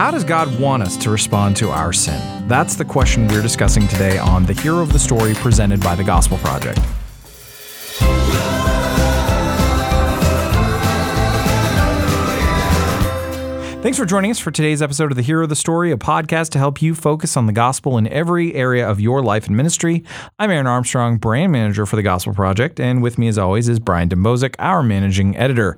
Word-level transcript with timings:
how 0.00 0.10
does 0.10 0.24
God 0.24 0.58
want 0.58 0.82
us 0.82 0.96
to 0.96 1.10
respond 1.10 1.54
to 1.56 1.68
our 1.68 1.92
sin? 1.92 2.48
That's 2.48 2.74
the 2.74 2.86
question 2.86 3.28
we're 3.28 3.42
discussing 3.42 3.86
today 3.86 4.16
on 4.16 4.46
the 4.46 4.54
hero 4.54 4.80
of 4.80 4.94
the 4.94 4.98
story 4.98 5.34
presented 5.34 5.82
by 5.82 5.94
the 5.94 6.02
Gospel 6.02 6.38
Project. 6.38 6.78
Thanks 13.82 13.98
for 13.98 14.06
joining 14.06 14.30
us 14.30 14.38
for 14.38 14.50
today's 14.50 14.80
episode 14.80 15.10
of 15.10 15.16
The 15.16 15.22
Hero 15.22 15.42
of 15.42 15.50
the 15.50 15.56
Story, 15.56 15.92
a 15.92 15.98
podcast 15.98 16.48
to 16.52 16.58
help 16.58 16.80
you 16.80 16.94
focus 16.94 17.36
on 17.36 17.44
the 17.44 17.52
gospel 17.52 17.98
in 17.98 18.06
every 18.08 18.54
area 18.54 18.88
of 18.88 19.00
your 19.00 19.22
life 19.22 19.48
and 19.48 19.56
ministry. 19.56 20.02
I'm 20.38 20.50
Aaron 20.50 20.66
Armstrong, 20.66 21.18
brand 21.18 21.52
manager 21.52 21.84
for 21.84 21.96
the 21.96 22.02
Gospel 22.02 22.32
Project, 22.32 22.80
and 22.80 23.02
with 23.02 23.18
me, 23.18 23.28
as 23.28 23.36
always, 23.36 23.68
is 23.68 23.78
Brian 23.78 24.08
Dembowczyk, 24.08 24.54
our 24.58 24.82
managing 24.82 25.36
editor. 25.36 25.76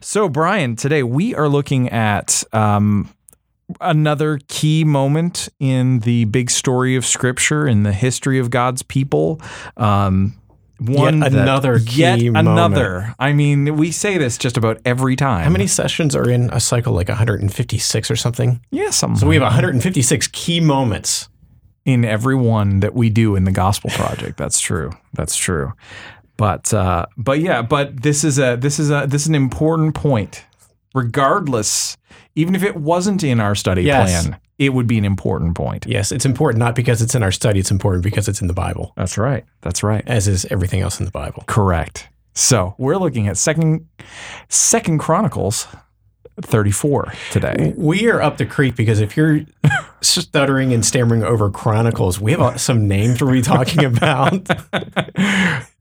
So, 0.00 0.28
Brian, 0.28 0.74
today 0.74 1.04
we 1.04 1.36
are 1.36 1.48
looking 1.48 1.88
at 1.90 2.42
um, 2.52 3.08
another 3.80 4.38
key 4.48 4.84
moment 4.84 5.48
in 5.58 6.00
the 6.00 6.24
big 6.26 6.50
story 6.50 6.96
of 6.96 7.04
Scripture, 7.06 7.66
in 7.66 7.82
the 7.82 7.92
history 7.92 8.38
of 8.38 8.50
God's 8.50 8.82
people. 8.82 9.40
Um, 9.76 10.34
one 10.78 11.20
Yet 11.20 11.32
that- 11.32 11.42
another 11.42 11.78
key 11.78 12.00
yet 12.00 12.18
moment. 12.22 12.48
another. 12.48 13.14
I 13.18 13.34
mean, 13.34 13.76
we 13.76 13.90
say 13.90 14.16
this 14.16 14.38
just 14.38 14.56
about 14.56 14.78
every 14.86 15.14
time. 15.14 15.44
How 15.44 15.50
many 15.50 15.66
sessions 15.66 16.16
are 16.16 16.28
in 16.30 16.48
a 16.52 16.58
cycle? 16.60 16.94
Like 16.94 17.08
156 17.10 18.10
or 18.10 18.16
something? 18.16 18.60
Yeah, 18.70 18.88
something. 18.90 19.18
So 19.20 19.26
we 19.26 19.34
have 19.34 19.42
156 19.42 20.28
key 20.28 20.60
moments. 20.60 21.28
in 21.86 22.04
every 22.04 22.34
one 22.36 22.80
that 22.80 22.94
we 22.94 23.08
do 23.10 23.36
in 23.36 23.44
the 23.44 23.50
Gospel 23.50 23.90
Project. 23.90 24.36
That's 24.36 24.60
true. 24.60 24.90
That's 25.14 25.34
true. 25.34 25.72
But 26.36 26.72
uh, 26.72 27.06
but 27.16 27.40
yeah, 27.40 27.60
but 27.62 28.02
this 28.02 28.22
is 28.24 28.38
a 28.38 28.56
this 28.56 28.78
is 28.78 28.90
a 28.90 29.06
this 29.08 29.22
is 29.22 29.28
an 29.28 29.34
important 29.34 29.94
point. 29.94 30.44
Regardless, 30.94 31.96
even 32.34 32.54
if 32.54 32.62
it 32.62 32.76
wasn't 32.76 33.22
in 33.24 33.40
our 33.40 33.54
study 33.54 33.82
Yes. 33.82 34.26
plan, 34.26 34.40
it 34.58 34.74
would 34.74 34.86
be 34.86 34.98
an 34.98 35.04
important 35.04 35.54
point. 35.56 35.86
Yes, 35.88 36.12
it's 36.12 36.24
important 36.26 36.58
not 36.58 36.74
because 36.74 37.00
it's 37.02 37.14
in 37.14 37.22
our 37.22 37.32
study, 37.32 37.60
it's 37.60 37.70
important 37.70 38.04
because 38.04 38.28
it's 38.28 38.40
in 38.40 38.46
the 38.48 38.54
Bible, 38.54 38.92
That's 38.96 39.16
right. 39.16 39.44
That's 39.62 39.82
right. 39.82 40.02
as 40.06 40.28
is 40.28 40.44
everything 40.50 40.80
else 40.80 40.98
in 41.00 41.04
the 41.06 41.10
Bible. 41.12 41.44
Correct. 41.46 42.08
So 42.34 42.74
we're 42.78 42.96
looking 42.96 43.26
at 43.28 43.36
second 43.36 43.86
Second 44.48 44.98
Chronicles 44.98 45.66
34 46.42 47.12
today. 47.30 47.74
We 47.76 48.08
are 48.08 48.20
up 48.20 48.36
the 48.38 48.46
creek 48.46 48.76
because 48.76 49.00
if 49.00 49.16
you're 49.16 49.40
stuttering 50.00 50.72
and 50.72 50.84
stammering 50.84 51.22
over 51.22 51.50
Chronicles, 51.50 52.20
we 52.20 52.32
have 52.32 52.60
some 52.60 52.88
names 52.88 53.22
we'll 53.22 53.32
be 53.32 53.42
talking 53.42 53.84
about. 53.96 54.48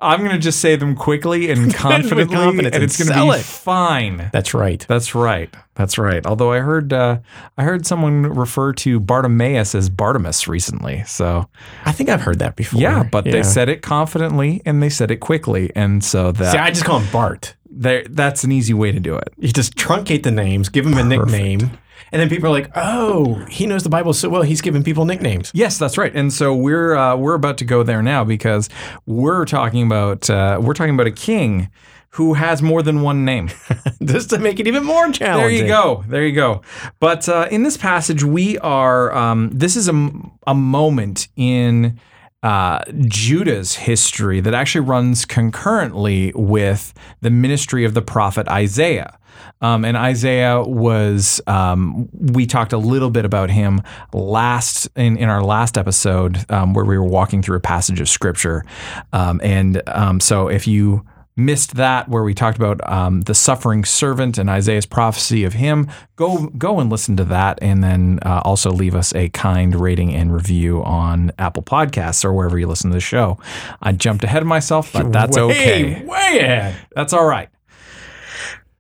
I'm 0.02 0.20
going 0.20 0.32
to 0.32 0.38
just 0.40 0.60
say 0.60 0.76
them 0.76 0.96
quickly 0.96 1.52
and 1.52 1.74
confidently, 1.76 2.38
and 2.38 2.62
and 2.74 2.84
it's 2.84 2.98
going 2.98 3.08
to 3.18 3.34
be 3.34 3.40
it. 3.40 3.44
fine. 3.44 4.30
That's 4.32 4.54
right. 4.54 4.86
That's 4.88 5.14
right. 5.16 5.54
That's 5.76 5.98
right. 5.98 6.26
Although 6.26 6.52
I 6.52 6.60
heard 6.60 6.92
uh, 6.92 7.20
I 7.58 7.64
heard 7.64 7.86
someone 7.86 8.24
refer 8.24 8.74
to 8.74 9.00
Bartimaeus 9.00 9.76
as 9.76 9.90
Bartimus 9.90 10.48
recently. 10.48 11.04
So 11.06 11.50
I 11.86 11.92
think 11.94 12.10
I've 12.10 12.22
heard 12.22 12.40
that 12.40 12.56
before. 12.56 12.82
yeah, 12.82 13.04
but 13.04 13.24
they 13.24 13.44
said 13.44 13.70
it 13.70 13.82
confidently 13.82 14.62
and 14.66 14.84
they 14.84 14.90
said 14.90 15.12
it 15.12 15.18
quickly, 15.18 15.72
and 15.76 16.04
so 16.04 16.32
that 16.34 16.52
See, 16.52 16.58
I 16.58 16.70
just 16.72 16.84
call 16.86 17.00
him 17.00 17.12
Bart. 17.12 17.56
There- 17.70 18.06
that's 18.10 18.44
an 18.44 18.52
easy 18.52 18.74
way 18.74 18.92
to 18.92 19.00
do 19.00 19.16
it. 19.16 19.34
You 19.38 19.52
just 19.52 19.76
truncate 19.76 20.24
the 20.24 20.32
names, 20.32 20.70
give 20.70 20.86
him 20.86 20.98
a 20.98 21.04
nickname, 21.04 21.72
and 22.12 22.20
then 22.22 22.30
people 22.30 22.48
are 22.50 22.54
like, 22.54 22.70
"Oh, 22.76 23.36
he 23.50 23.66
knows 23.68 23.84
the 23.84 23.90
Bible 23.90 24.14
so 24.14 24.30
well. 24.30 24.42
He's 24.42 24.62
giving 24.62 24.84
people 24.84 25.06
nicknames." 25.06 25.52
Yes, 25.54 25.78
that's 25.78 25.98
right. 25.98 26.12
And 26.16 26.34
so 26.34 26.54
we're 26.56 26.96
uh, 26.96 27.16
we're 27.16 27.36
about 27.36 27.58
to 27.60 27.66
go 27.66 27.84
there 27.84 28.02
now 28.02 28.24
because 28.24 28.70
we're 29.06 29.46
talking 29.46 29.86
about 29.86 30.30
uh, 30.30 30.60
we're 30.62 30.74
talking 30.74 30.94
about 30.96 31.08
a 31.08 31.12
king 31.12 31.70
who 32.14 32.34
has 32.34 32.64
more 32.64 32.82
than 32.82 33.02
one 33.02 33.24
name. 33.24 33.50
just 34.04 34.32
to 34.32 34.40
make 34.40 34.60
it 34.60 34.66
even 34.66 34.84
more 34.84 35.12
challenging. 35.12 35.50
There 35.50 35.52
you 35.52 35.68
go. 35.68 36.04
There 36.08 36.26
you 36.26 36.34
go. 36.34 36.64
But 37.00 37.30
uh, 37.30 37.48
in 37.52 37.62
this 37.62 37.78
passage, 37.78 38.24
we 38.24 38.58
are. 38.60 39.16
Um, 39.16 39.52
this 39.54 39.76
is 39.76 39.88
a, 39.88 40.12
a 40.48 40.56
moment 40.56 41.28
in 41.36 42.00
uh, 42.44 42.80
Judah's 43.06 43.76
history 43.76 44.40
that 44.40 44.54
actually 44.54 44.82
runs 44.82 45.26
concurrently 45.26 46.32
with 46.36 46.94
the 47.22 47.30
ministry 47.30 47.86
of 47.86 47.94
the 47.94 48.02
prophet 48.02 48.48
Isaiah. 48.48 49.18
Um, 49.62 49.84
and 49.84 49.98
Isaiah 49.98 50.64
was, 50.64 51.42
um, 51.48 52.08
we 52.14 52.46
talked 52.46 52.72
a 52.72 52.78
little 52.78 53.10
bit 53.10 53.26
about 53.26 53.50
him 53.50 53.82
last 54.14 54.88
in, 54.96 55.18
in 55.18 55.28
our 55.28 55.44
last 55.44 55.78
episode 55.78 56.50
um, 56.50 56.74
where 56.74 56.86
we 56.86 56.98
were 56.98 57.04
walking 57.04 57.42
through 57.42 57.58
a 57.58 57.62
passage 57.62 58.00
of 58.00 58.08
scripture. 58.08 58.64
Um, 59.12 59.42
and 59.44 59.82
um, 59.88 60.20
so 60.20 60.48
if 60.48 60.66
you 60.68 61.06
missed 61.40 61.76
that 61.76 62.08
where 62.10 62.24
we 62.24 62.34
talked 62.34 62.58
about 62.58 62.80
um, 62.88 63.22
the 63.22 63.34
suffering 63.34 63.86
servant 63.86 64.38
and 64.38 64.50
Isaiah's 64.50 64.86
prophecy 64.86 65.44
of 65.44 65.54
him, 65.54 65.90
go 66.16 66.48
go 66.50 66.80
and 66.80 66.90
listen 66.90 67.18
to 67.18 67.24
that, 67.26 67.58
and 67.62 67.84
then 67.84 68.20
uh, 68.24 68.42
also 68.46 68.72
leave 68.72 68.96
us 68.96 69.14
a 69.16 69.30
kind 69.30 69.76
rating 69.76 70.14
and 70.14 70.34
review 70.34 70.84
on 70.84 71.32
Apple 71.40 71.64
Podcasts 71.64 72.24
or 72.24 72.34
wherever 72.34 72.60
you 72.60 72.68
listen 72.68 72.92
to 72.92 72.96
the 72.96 73.02
show. 73.02 73.40
I 73.82 73.94
jumped 73.94 74.24
ahead 74.24 74.42
of 74.42 74.48
myself, 74.48 74.94
but 74.94 75.12
that's 75.12 75.38
way, 75.38 75.44
okay. 75.44 76.06
Way 76.06 76.40
ahead. 76.40 76.76
That's 76.96 77.14
all 77.14 77.26
right. 77.26 77.50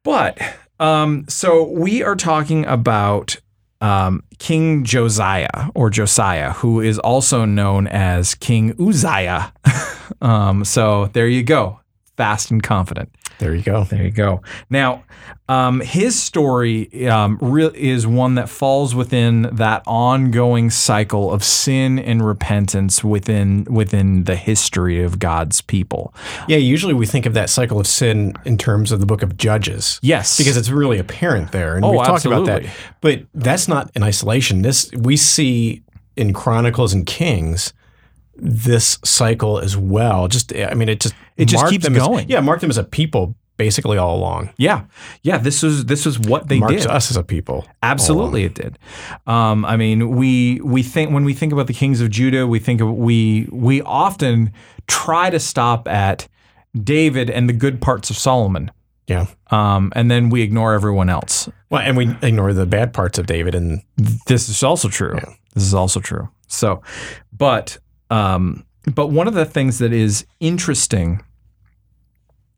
But 0.03 0.39
um, 0.79 1.25
so 1.27 1.63
we 1.63 2.03
are 2.03 2.15
talking 2.15 2.65
about 2.65 3.37
um, 3.81 4.23
King 4.39 4.83
Josiah 4.83 5.69
or 5.73 5.89
Josiah, 5.89 6.53
who 6.53 6.81
is 6.81 6.99
also 6.99 7.45
known 7.45 7.87
as 7.87 8.35
King 8.35 8.75
Uzziah. 8.79 9.53
um, 10.21 10.65
so 10.65 11.07
there 11.07 11.27
you 11.27 11.43
go, 11.43 11.79
fast 12.19 12.51
and 12.51 12.61
confident. 12.61 13.09
There 13.37 13.55
you 13.55 13.61
go. 13.63 13.85
There 13.85 14.03
you 14.03 14.11
go. 14.11 14.41
Now, 14.69 15.05
um, 15.47 15.79
his 15.79 16.21
story 16.21 17.07
um, 17.07 17.37
re- 17.39 17.71
is 17.73 18.05
one 18.05 18.35
that 18.35 18.49
falls 18.49 18.93
within 18.93 19.43
that 19.53 19.83
ongoing 19.87 20.69
cycle 20.69 21.31
of 21.31 21.45
sin 21.45 21.97
and 21.97 22.21
repentance 22.21 23.05
within 23.05 23.63
within 23.69 24.25
the 24.25 24.35
history 24.35 25.01
of 25.01 25.17
God's 25.17 25.61
people. 25.61 26.13
Yeah, 26.49 26.57
usually 26.57 26.93
we 26.93 27.05
think 27.05 27.25
of 27.25 27.33
that 27.35 27.49
cycle 27.49 27.79
of 27.79 27.87
sin 27.87 28.33
in 28.43 28.57
terms 28.57 28.91
of 28.91 28.99
the 28.99 29.05
book 29.05 29.23
of 29.23 29.37
Judges. 29.37 29.97
Yes, 30.01 30.37
Because 30.37 30.57
it's 30.57 30.69
really 30.69 30.99
apparent 30.99 31.53
there. 31.53 31.77
And 31.77 31.85
Oh, 31.85 31.91
we've 31.91 32.05
talked 32.05 32.25
about 32.25 32.47
that. 32.47 32.65
But 32.99 33.21
that's 33.33 33.69
not 33.69 33.91
in 33.95 34.03
isolation. 34.03 34.61
This 34.61 34.91
we 34.91 35.15
see 35.15 35.83
in 36.17 36.33
Chronicles 36.33 36.93
and 36.93 37.05
Kings 37.05 37.71
this 38.41 38.97
cycle 39.03 39.59
as 39.59 39.75
well. 39.77 40.27
Just 40.27 40.53
I 40.55 40.73
mean 40.73 40.89
it 40.89 40.99
just 40.99 41.15
It 41.37 41.45
just 41.45 41.67
keeps 41.67 41.83
them 41.85 41.95
as- 41.95 42.05
going. 42.07 42.29
yeah, 42.29 42.39
mark 42.39 42.61
them 42.61 42.69
as 42.69 42.77
a 42.77 42.83
people 42.83 43.35
basically 43.57 43.97
all 43.97 44.15
along. 44.15 44.51
Yeah, 44.57 44.83
yeah. 45.21 45.37
This 45.37 45.61
was 45.63 45.85
this 45.85 46.05
was 46.05 46.17
what 46.17 46.47
they 46.47 46.59
Marks 46.59 46.83
did. 46.83 46.87
us 46.87 47.11
as 47.11 47.17
a 47.17 47.23
people. 47.23 47.67
Absolutely, 47.83 48.45
it 48.45 48.53
did. 48.55 48.79
Um, 49.27 49.65
I 49.65 49.75
mean, 49.75 50.15
we 50.15 50.61
we 50.63 50.81
think 50.83 51.11
when 51.11 51.25
we 51.25 51.33
think 51.33 51.51
about 51.51 51.67
the 51.67 51.73
kings 51.73 51.99
of 52.01 52.09
Judah, 52.09 52.47
we 52.47 52.59
think 52.59 52.79
of 52.81 52.93
we 52.93 53.47
we 53.51 53.81
often 53.81 54.53
try 54.87 55.29
to 55.29 55.39
stop 55.39 55.87
at 55.89 56.27
David 56.83 57.29
and 57.29 57.49
the 57.49 57.53
good 57.53 57.81
parts 57.81 58.09
of 58.09 58.17
Solomon, 58.17 58.71
Yeah. 59.07 59.25
um, 59.51 59.91
and 59.95 60.09
then 60.09 60.29
we 60.29 60.41
ignore 60.41 60.73
everyone 60.73 61.09
else. 61.09 61.49
Well, 61.69 61.81
and 61.81 61.97
we 61.97 62.15
ignore 62.21 62.53
the 62.53 62.65
bad 62.65 62.93
parts 62.93 63.19
of 63.19 63.25
David 63.25 63.55
and 63.55 63.81
This 64.27 64.49
is 64.49 64.63
also 64.63 64.87
true. 64.87 65.15
Yeah. 65.15 65.33
This 65.53 65.63
is 65.63 65.73
also 65.73 65.99
true. 65.99 66.29
So, 66.47 66.81
but 67.35 67.77
um, 68.09 68.65
but 68.93 69.07
one 69.07 69.27
of 69.27 69.33
the 69.33 69.45
things 69.45 69.79
that 69.79 69.93
is 69.93 70.25
interesting 70.39 71.21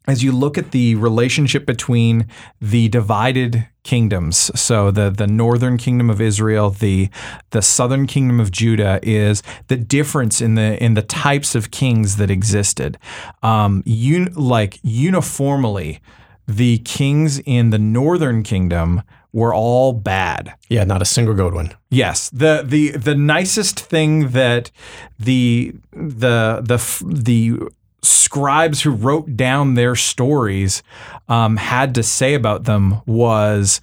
as 0.08 0.24
you 0.24 0.32
look 0.32 0.58
at 0.58 0.72
the 0.72 0.96
relationship 0.96 1.66
between 1.66 2.26
the 2.60 2.90
divided 2.90 3.68
kingdoms, 3.84 4.52
so 4.60 4.90
the 4.90 5.10
the 5.10 5.28
northern 5.28 5.78
kingdom 5.78 6.10
of 6.10 6.20
Israel, 6.20 6.72
the 6.72 7.10
the 7.52 7.62
southern 7.62 8.08
kingdom 8.08 8.40
of 8.40 8.52
Judah, 8.52 9.00
is 9.04 9.44
the 9.68 9.78
difference 9.78 10.42
in 10.42 10.56
the 10.56 10.84
in 10.84 10.96
the 10.96 11.02
types 11.04 11.54
of 11.54 11.72
kings 11.72 12.18
that 12.18 12.32
existed. 12.32 12.98
Um, 13.44 13.84
un, 13.86 14.34
like 14.36 14.80
uniformly, 14.82 16.02
the 16.48 16.80
kings 16.80 17.40
in 17.40 17.70
the 17.70 17.80
northern 17.80 18.42
kingdom 18.44 19.04
were 19.34 19.54
all 19.54 19.94
bad. 19.94 20.54
yeah, 20.70 20.84
not 20.84 21.02
a 21.02 21.06
single 21.06 21.34
good 21.34 21.54
one. 21.54 21.74
Yes, 21.90 22.30
the 22.30 22.64
the 22.66 22.92
the 22.92 23.16
nicest 23.16 23.80
thing 23.80 24.30
that 24.30 24.72
the 25.18 25.74
the 25.92 26.62
the 26.64 27.06
the 27.06 27.60
scribes 28.04 28.82
who 28.82 28.90
wrote 28.92 29.38
down 29.38 29.76
their 29.76 29.96
stories 29.96 30.82
um, 31.30 31.58
had 31.58 31.94
to 31.96 32.04
say 32.04 32.34
about 32.34 32.64
them 32.64 33.02
was 33.06 33.80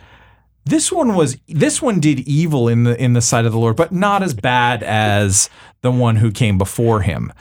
this 0.65 0.93
one 0.93 1.15
was 1.15 1.39
this 1.49 1.81
one 1.81 1.99
did 2.01 2.21
evil 2.21 2.69
in 2.69 2.85
the 2.85 3.01
in 3.03 3.15
the 3.15 3.23
sight 3.23 3.47
of 3.47 3.53
the 3.53 3.59
Lord, 3.59 3.77
but 3.77 3.91
not 3.93 4.23
as 4.23 4.35
bad 4.35 4.83
as 4.83 5.49
the 5.81 5.91
one 5.91 6.17
who 6.17 6.31
came 6.31 6.59
before 6.59 7.01
him. 7.03 7.33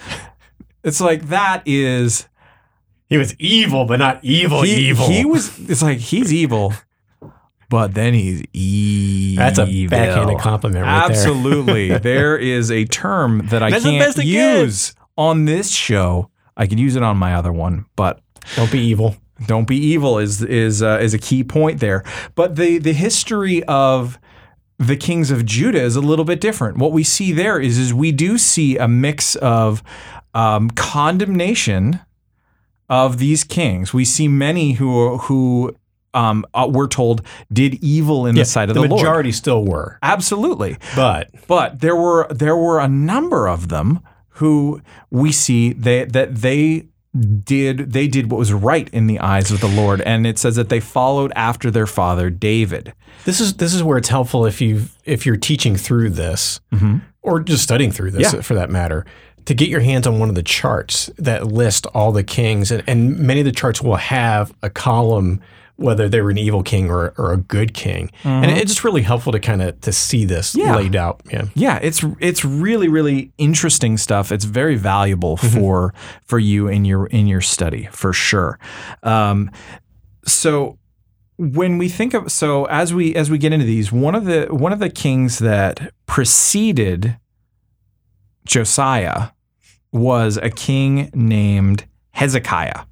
It's 0.84 1.02
like 1.02 1.28
that 1.30 1.64
is 1.66 2.28
He 3.10 3.18
was 3.18 3.36
evil, 3.40 3.84
but 3.86 3.98
not 4.00 4.24
evil 4.24 4.62
he, 4.62 4.90
evil. 4.90 5.08
he 5.10 5.26
was. 5.26 5.70
It's 5.70 5.82
like 5.82 5.98
he's 5.98 6.32
evil, 6.32 6.74
but 7.70 7.94
then 7.94 8.14
he's 8.14 8.44
evil. 8.54 9.44
That's 9.44 9.60
a 9.60 9.88
backhanded 9.88 10.40
compliment 10.40 10.86
right 10.86 11.08
there. 11.08 11.18
Absolutely. 11.18 11.98
there 11.98 12.38
is 12.38 12.72
a 12.72 12.86
term 12.86 13.48
that 13.48 13.62
I 13.62 13.72
That's 13.72 13.84
can't 13.84 14.18
use 14.18 14.96
on 15.18 15.46
this 15.46 15.72
show. 15.72 16.30
I 16.56 16.68
can 16.68 16.78
use 16.78 16.96
it 16.96 17.04
on 17.04 17.18
my 17.18 17.36
other 17.36 17.52
one, 17.52 17.86
but 17.96 18.22
Don't 18.56 18.72
be 18.72 18.80
evil. 18.80 19.16
don't 19.46 19.68
be 19.68 19.78
evil 19.78 20.18
is 20.18 20.42
is 20.42 20.82
uh, 20.82 21.00
is 21.02 21.14
a 21.14 21.20
key 21.20 21.44
point 21.44 21.80
there. 21.80 22.04
But 22.36 22.56
the 22.56 22.78
the 22.80 22.94
history 22.94 23.64
of 23.66 24.18
the 24.80 24.96
kings 24.96 25.32
of 25.32 25.46
Judah 25.46 25.82
is 25.82 25.96
a 25.96 26.02
little 26.02 26.26
bit 26.26 26.40
different. 26.40 26.78
What 26.78 26.92
we 26.92 27.04
see 27.04 27.32
there 27.32 27.60
is, 27.60 27.78
is 27.78 27.94
we 27.94 28.12
do 28.12 28.38
see 28.38 28.78
a 28.78 28.88
mix 28.88 29.36
of 29.36 29.82
um, 30.34 30.70
condemnation 30.72 32.00
of 32.90 33.18
these 33.18 33.44
kings. 33.44 33.94
We 33.94 34.06
see 34.06 34.28
many 34.28 34.74
who 34.74 35.18
who 35.18 35.76
um, 36.18 36.46
uh, 36.54 36.68
we're 36.70 36.88
told 36.88 37.22
did 37.52 37.76
evil 37.84 38.26
in 38.26 38.36
the 38.36 38.46
sight 38.46 38.70
of 38.70 38.76
the, 38.76 38.82
the 38.82 38.88
Lord. 38.88 39.02
majority 39.02 39.32
still 39.32 39.64
were, 39.64 39.98
Absolutely, 40.02 40.78
but 40.96 41.30
but 41.48 41.80
there 41.80 41.96
were 41.96 42.28
there 42.30 42.58
were 42.58 42.80
a 42.80 42.88
number 42.88 43.48
of 43.48 43.68
them 43.70 44.00
who 44.40 44.82
we 45.10 45.32
see 45.32 45.74
they, 45.74 46.06
that 46.06 46.36
they 46.36 46.88
did 47.44 47.92
they 47.94 48.08
did 48.08 48.30
what 48.32 48.38
was 48.38 48.54
right 48.54 48.90
in 48.94 49.08
the 49.08 49.20
eyes 49.20 49.52
of 49.52 49.60
the 49.60 49.68
Lord, 49.68 50.02
and 50.02 50.28
it 50.28 50.38
says 50.38 50.56
that 50.56 50.70
they 50.70 50.80
followed 50.80 51.32
after 51.36 51.72
their 51.72 51.88
father 51.88 52.30
David. 52.30 52.94
this 53.26 53.40
is 53.40 53.56
this 53.56 53.74
is 53.74 53.82
where 53.84 53.98
it's 53.98 54.10
helpful 54.10 54.46
if 54.46 54.62
you 54.62 54.84
if 55.06 55.26
you're 55.26 55.38
teaching 55.38 55.76
through 55.76 56.12
this 56.12 56.60
or 57.24 57.40
just 57.40 57.64
studying 57.64 57.92
through 57.92 58.12
this 58.12 58.34
Yeah. 58.34 58.42
for 58.42 58.54
that 58.56 58.70
matter 58.70 59.06
to 59.46 59.54
get 59.54 59.70
your 59.70 59.80
hands 59.80 60.06
on 60.06 60.20
one 60.20 60.30
of 60.30 60.36
the 60.36 60.44
charts 60.44 61.10
that 61.18 61.48
list 61.48 61.86
all 61.94 62.12
the 62.12 62.24
kings 62.24 62.70
and, 62.72 62.84
and 62.86 63.18
many 63.18 63.40
of 63.40 63.46
the 63.46 63.52
charts 63.52 63.82
will 63.82 63.96
have 63.96 64.54
a 64.62 64.70
column 64.70 65.40
whether 65.78 66.10
they 66.10 66.22
were 66.22 66.30
an 66.32 66.38
evil 66.38 66.64
king 66.64 66.90
or, 66.90 67.14
or 67.18 67.32
a 67.32 67.38
good 67.38 67.74
king 67.74 68.10
and 68.24 68.52
it's 68.52 68.72
just 68.72 68.84
really 68.84 69.04
helpful 69.04 69.32
to 69.32 69.40
kind 69.40 69.62
of 69.62 69.80
to 69.82 69.92
see 69.92 70.26
this 70.26 70.56
Yeah. 70.56 70.76
laid 70.76 70.96
out 70.96 71.22
yeah 71.32 71.46
Yeah, 71.56 71.80
it's 71.82 72.04
it's 72.20 72.44
really 72.44 72.88
really 72.88 73.32
interesting 73.38 73.98
stuff. 73.98 74.32
It's 74.32 74.46
very 74.46 74.76
valuable 74.76 75.38
for 75.38 75.94
for 76.26 76.40
you 76.40 76.68
in 76.68 76.84
your 76.86 77.06
in 77.08 77.28
your 77.28 77.42
study 77.42 77.88
for 77.92 78.12
sure. 78.14 78.60
Um, 79.04 79.52
so 80.26 80.78
when 81.38 81.78
we 81.78 81.88
think 81.90 82.16
of 82.16 82.32
so 82.32 82.66
as 82.66 82.94
we 82.94 83.16
as 83.16 83.30
we 83.30 83.38
get 83.38 83.54
into 83.54 83.66
these, 83.66 83.92
one 83.92 84.16
of 84.16 84.26
the 84.26 84.48
one 84.50 84.74
of 84.74 84.80
the 84.80 84.90
kings 84.90 85.38
that 85.40 85.94
preceded 86.08 87.18
Josiah 88.46 89.30
was 89.92 90.38
a 90.38 90.50
king 90.50 91.10
named 91.14 91.86
Hezekiah. 92.12 92.86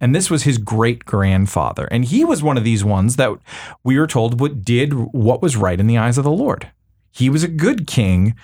And 0.00 0.14
this 0.14 0.30
was 0.30 0.42
his 0.42 0.58
great 0.58 1.04
grandfather. 1.04 1.86
And 1.90 2.04
he 2.04 2.24
was 2.24 2.42
one 2.42 2.56
of 2.56 2.64
these 2.64 2.84
ones 2.84 3.16
that 3.16 3.30
we 3.82 3.98
were 3.98 4.06
told 4.06 4.40
what 4.40 4.64
did 4.64 4.92
what 4.92 5.42
was 5.42 5.56
right 5.56 5.78
in 5.80 5.86
the 5.86 5.98
eyes 5.98 6.18
of 6.18 6.24
the 6.24 6.30
Lord. 6.30 6.70
He 7.12 7.30
was 7.30 7.44
a 7.44 7.48
good 7.48 7.86
king. 7.86 8.34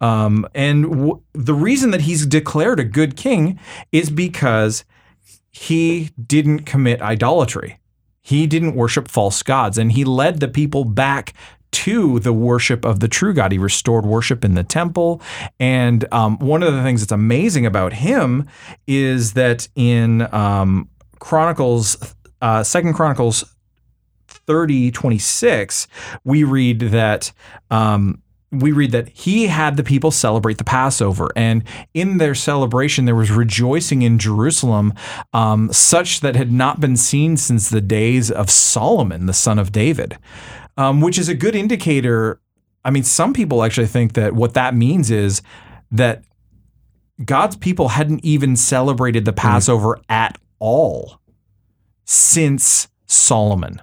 Um, 0.00 0.46
and 0.54 0.84
w- 0.84 1.22
the 1.32 1.54
reason 1.54 1.90
that 1.90 2.02
he's 2.02 2.26
declared 2.26 2.78
a 2.78 2.84
good 2.84 3.16
king 3.16 3.58
is 3.90 4.10
because 4.10 4.84
he 5.50 6.10
didn't 6.24 6.60
commit 6.60 7.02
idolatry. 7.02 7.80
He 8.22 8.46
didn't 8.46 8.74
worship 8.74 9.08
false 9.08 9.42
gods, 9.42 9.78
and 9.78 9.92
he 9.92 10.04
led 10.04 10.40
the 10.40 10.48
people 10.48 10.84
back 10.84 11.32
to 11.70 12.18
the 12.20 12.32
worship 12.32 12.84
of 12.84 13.00
the 13.00 13.08
true 13.08 13.34
God. 13.34 13.52
He 13.52 13.58
restored 13.58 14.06
worship 14.06 14.44
in 14.44 14.54
the 14.54 14.64
temple. 14.64 15.20
And 15.60 16.06
um, 16.12 16.38
one 16.38 16.62
of 16.62 16.74
the 16.74 16.82
things 16.82 17.00
that's 17.00 17.12
amazing 17.12 17.66
about 17.66 17.92
him 17.94 18.46
is 18.86 19.34
that 19.34 19.68
in 19.74 20.32
um, 20.34 20.88
Chronicles, 21.18 22.14
uh, 22.40 22.62
Second 22.62 22.94
Chronicles 22.94 23.44
30, 24.28 24.90
26, 24.90 25.88
we 26.24 26.44
read 26.44 26.80
that. 26.80 27.32
Um, 27.70 28.22
we 28.50 28.72
read 28.72 28.92
that 28.92 29.10
he 29.10 29.48
had 29.48 29.76
the 29.76 29.84
people 29.84 30.10
celebrate 30.10 30.56
the 30.56 30.64
Passover, 30.64 31.28
and 31.36 31.62
in 31.92 32.16
their 32.16 32.34
celebration, 32.34 33.04
there 33.04 33.14
was 33.14 33.30
rejoicing 33.30 34.00
in 34.00 34.18
Jerusalem, 34.18 34.94
um, 35.34 35.70
such 35.70 36.20
that 36.20 36.34
had 36.34 36.50
not 36.50 36.80
been 36.80 36.96
seen 36.96 37.36
since 37.36 37.68
the 37.68 37.82
days 37.82 38.30
of 38.30 38.48
Solomon, 38.48 39.26
the 39.26 39.34
son 39.34 39.58
of 39.58 39.70
David, 39.70 40.16
um, 40.78 41.02
which 41.02 41.18
is 41.18 41.28
a 41.28 41.34
good 41.34 41.54
indicator. 41.54 42.40
I 42.86 42.90
mean, 42.90 43.02
some 43.02 43.34
people 43.34 43.62
actually 43.62 43.86
think 43.86 44.14
that 44.14 44.32
what 44.34 44.54
that 44.54 44.74
means 44.74 45.10
is 45.10 45.42
that 45.90 46.24
God's 47.24 47.56
people 47.56 47.88
hadn't 47.88 48.24
even 48.24 48.56
celebrated 48.56 49.24
the 49.24 49.32
Passover 49.32 49.98
at 50.08 50.38
all 50.58 51.20
since 52.04 52.88
Solomon. 53.06 53.82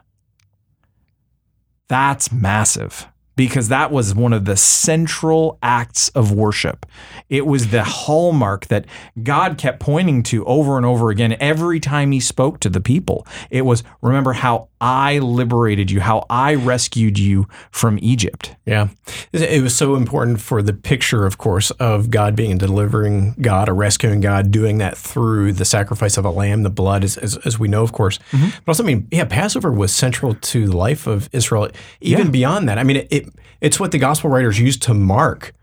That's 1.87 2.31
massive 2.31 3.07
because 3.35 3.67
that 3.67 3.91
was 3.91 4.15
one 4.15 4.33
of 4.33 4.45
the 4.45 4.55
central 4.55 5.59
acts 5.61 6.09
of 6.09 6.31
worship. 6.31 6.85
It 7.29 7.45
was 7.45 7.67
the 7.67 7.83
hallmark 7.83 8.67
that 8.67 8.85
God 9.21 9.57
kept 9.57 9.79
pointing 9.79 10.23
to 10.23 10.45
over 10.45 10.77
and 10.77 10.85
over 10.85 11.09
again 11.09 11.35
every 11.39 11.79
time 11.79 12.11
he 12.11 12.19
spoke 12.19 12.59
to 12.61 12.69
the 12.69 12.81
people. 12.81 13.27
It 13.49 13.63
was, 13.63 13.83
remember 14.01 14.33
how 14.33 14.69
I 14.81 15.19
liberated 15.19 15.89
you, 15.89 16.01
how 16.01 16.25
I 16.29 16.55
rescued 16.55 17.17
you 17.17 17.47
from 17.71 17.97
Egypt. 18.01 18.55
Yeah. 18.65 18.89
It 19.31 19.63
was 19.63 19.75
so 19.75 19.95
important 19.95 20.41
for 20.41 20.61
the 20.61 20.73
picture, 20.73 21.25
of 21.25 21.37
course, 21.37 21.71
of 21.71 22.09
God 22.11 22.35
being 22.35 22.51
a 22.51 22.57
delivering 22.57 23.35
God, 23.41 23.69
a 23.69 23.73
rescuing 23.73 24.19
God, 24.21 24.51
doing 24.51 24.77
that 24.79 24.97
through 24.97 25.53
the 25.53 25.65
sacrifice 25.65 26.17
of 26.17 26.25
a 26.25 26.29
lamb, 26.29 26.63
the 26.63 26.69
blood, 26.69 27.03
as, 27.03 27.17
as, 27.17 27.37
as 27.45 27.57
we 27.57 27.67
know, 27.67 27.83
of 27.83 27.93
course. 27.93 28.19
Mm-hmm. 28.31 28.49
But 28.65 28.71
also, 28.71 28.83
I 28.83 28.85
mean, 28.87 29.07
yeah, 29.11 29.25
Passover 29.25 29.71
was 29.71 29.95
central 29.95 30.35
to 30.35 30.67
the 30.67 30.75
life 30.77 31.07
of 31.07 31.29
Israel, 31.31 31.69
even 32.01 32.25
Yeah. 32.27 32.31
beyond 32.31 32.67
that. 32.69 32.77
I 32.77 32.83
mean, 32.83 32.97
it, 32.97 33.07
it 33.11 33.29
it's 33.61 33.79
what 33.79 33.91
the 33.91 33.97
gospel 33.97 34.29
writers 34.29 34.59
used 34.59 34.81
to 34.83 34.93
mark 34.93 35.53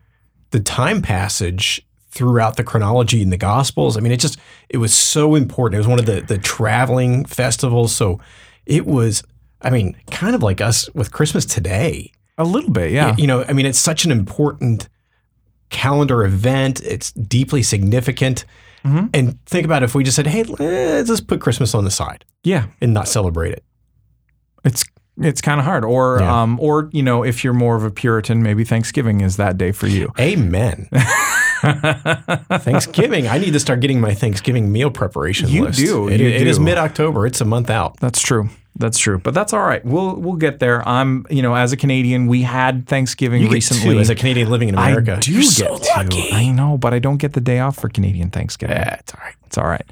the 0.51 0.61
time 0.61 1.03
passage 1.03 1.87
throughout 2.11 2.57
the 2.57 2.65
chronology 2.65 3.23
in 3.23 3.31
the 3.31 3.37
gospels. 3.37 3.97
I 3.97 4.01
mean, 4.01 4.13
it 4.13 4.21
just 4.21 4.39
it 4.69 4.79
was 4.79 4.93
so 4.93 5.35
important. 5.35 5.77
It 5.77 5.79
was 5.79 5.87
one 5.89 5.99
of 5.99 6.07
the 6.07 6.21
the 6.23 6.39
traveling 6.39 7.25
festivals. 7.27 7.95
So 7.95 8.21
it 8.67 8.87
was, 8.87 9.23
I 9.61 9.71
mean, 9.71 9.97
kind 10.11 10.35
of 10.35 10.43
like 10.43 10.61
us 10.61 10.89
with 10.95 11.13
Christmas 11.13 11.45
today. 11.45 12.13
A 12.39 12.45
little 12.45 12.71
bit, 12.71 12.93
yeah. 12.93 13.15
You 13.17 13.27
know, 13.27 13.45
I 13.45 13.53
mean, 13.53 13.67
it's 13.67 13.79
such 13.79 14.05
an 14.05 14.11
important 14.11 14.89
calendar 15.71 16.25
event. 16.25 16.81
It's 16.83 17.13
deeply 17.13 17.63
significant. 17.63 18.45
Mm-hmm. 18.85 19.07
And 19.15 19.45
think 19.47 19.65
about 19.65 19.83
if 19.83 19.95
we 19.95 20.03
just 20.03 20.17
said, 20.17 20.27
"Hey, 20.27 20.43
let's 20.43 21.09
just 21.09 21.27
put 21.29 21.41
Christmas 21.41 21.75
on 21.75 21.85
the 21.85 21.91
side 21.91 22.25
Yeah. 22.43 22.67
and 22.81 22.93
not 22.93 23.07
celebrate 23.07 23.53
it." 23.53 23.65
It's 24.65 24.83
it's 25.21 25.41
kind 25.41 25.61
of 25.61 25.67
hard. 25.67 25.85
Or 25.85 26.19
Yeah. 26.21 26.43
um 26.43 26.59
or 26.61 26.89
you 26.93 27.03
know, 27.03 27.23
if 27.23 27.45
you're 27.45 27.53
more 27.53 27.77
of 27.77 27.85
a 27.85 27.91
Puritan, 27.91 28.43
maybe 28.43 28.65
Thanksgiving 28.65 29.21
is 29.21 29.37
that 29.37 29.57
day 29.59 29.71
for 29.73 29.87
you. 29.87 30.11
Amen. 30.19 30.89
Thanksgiving. 32.59 33.29
I 33.29 33.39
need 33.39 33.53
to 33.53 33.61
start 33.61 33.81
getting 33.81 34.01
my 34.01 34.15
Thanksgiving 34.15 34.71
meal 34.73 34.91
preparation 34.91 35.49
You 35.49 35.65
list. 35.65 35.79
do, 35.79 36.09
It- 36.09 36.21
you 36.21 36.29
it 36.29 36.47
is 36.47 36.59
do. 36.59 36.65
mid 36.65 36.79
October. 36.79 37.27
It's 37.27 37.41
a 37.41 37.45
month 37.45 37.71
out. 37.71 37.99
That's 38.01 38.21
true. 38.21 38.49
That's 38.75 38.97
true. 38.99 39.19
But 39.19 39.35
that's 39.35 39.53
all 39.53 39.61
right. 39.63 39.85
We'll 39.85 40.17
we'll 40.17 40.37
get 40.37 40.59
there. 40.59 40.87
I'm, 40.89 41.27
you 41.29 41.43
know, 41.43 41.55
as 41.55 41.73
a 41.73 41.77
Canadian, 41.77 42.27
we 42.27 42.41
had 42.41 42.89
Thanksgiving 42.89 43.43
You 43.43 43.51
recently. 43.51 43.95
two 43.95 44.01
as 44.01 44.09
a 44.09 44.15
Canadian 44.15 44.49
living 44.51 44.71
in 44.71 44.75
America. 44.75 45.17
I 45.17 45.21
do 45.21 45.31
You're 45.33 45.43
get 45.43 45.51
so 45.51 45.77
to. 45.77 45.91
lucky. 45.99 46.33
I 46.33 46.51
know, 46.51 46.79
but 46.79 46.95
I 46.95 46.99
don't 46.99 47.19
get 47.19 47.35
the 47.35 47.41
day 47.43 47.59
off 47.59 47.77
for 47.77 47.91
Canadian 47.91 48.31
Thanksgiving. 48.31 48.77
Yeah, 48.77 48.95
it's 48.95 49.13
all 49.15 49.21
right. 49.23 49.35
It's 49.45 49.59
all 49.59 49.67
right. 49.67 49.85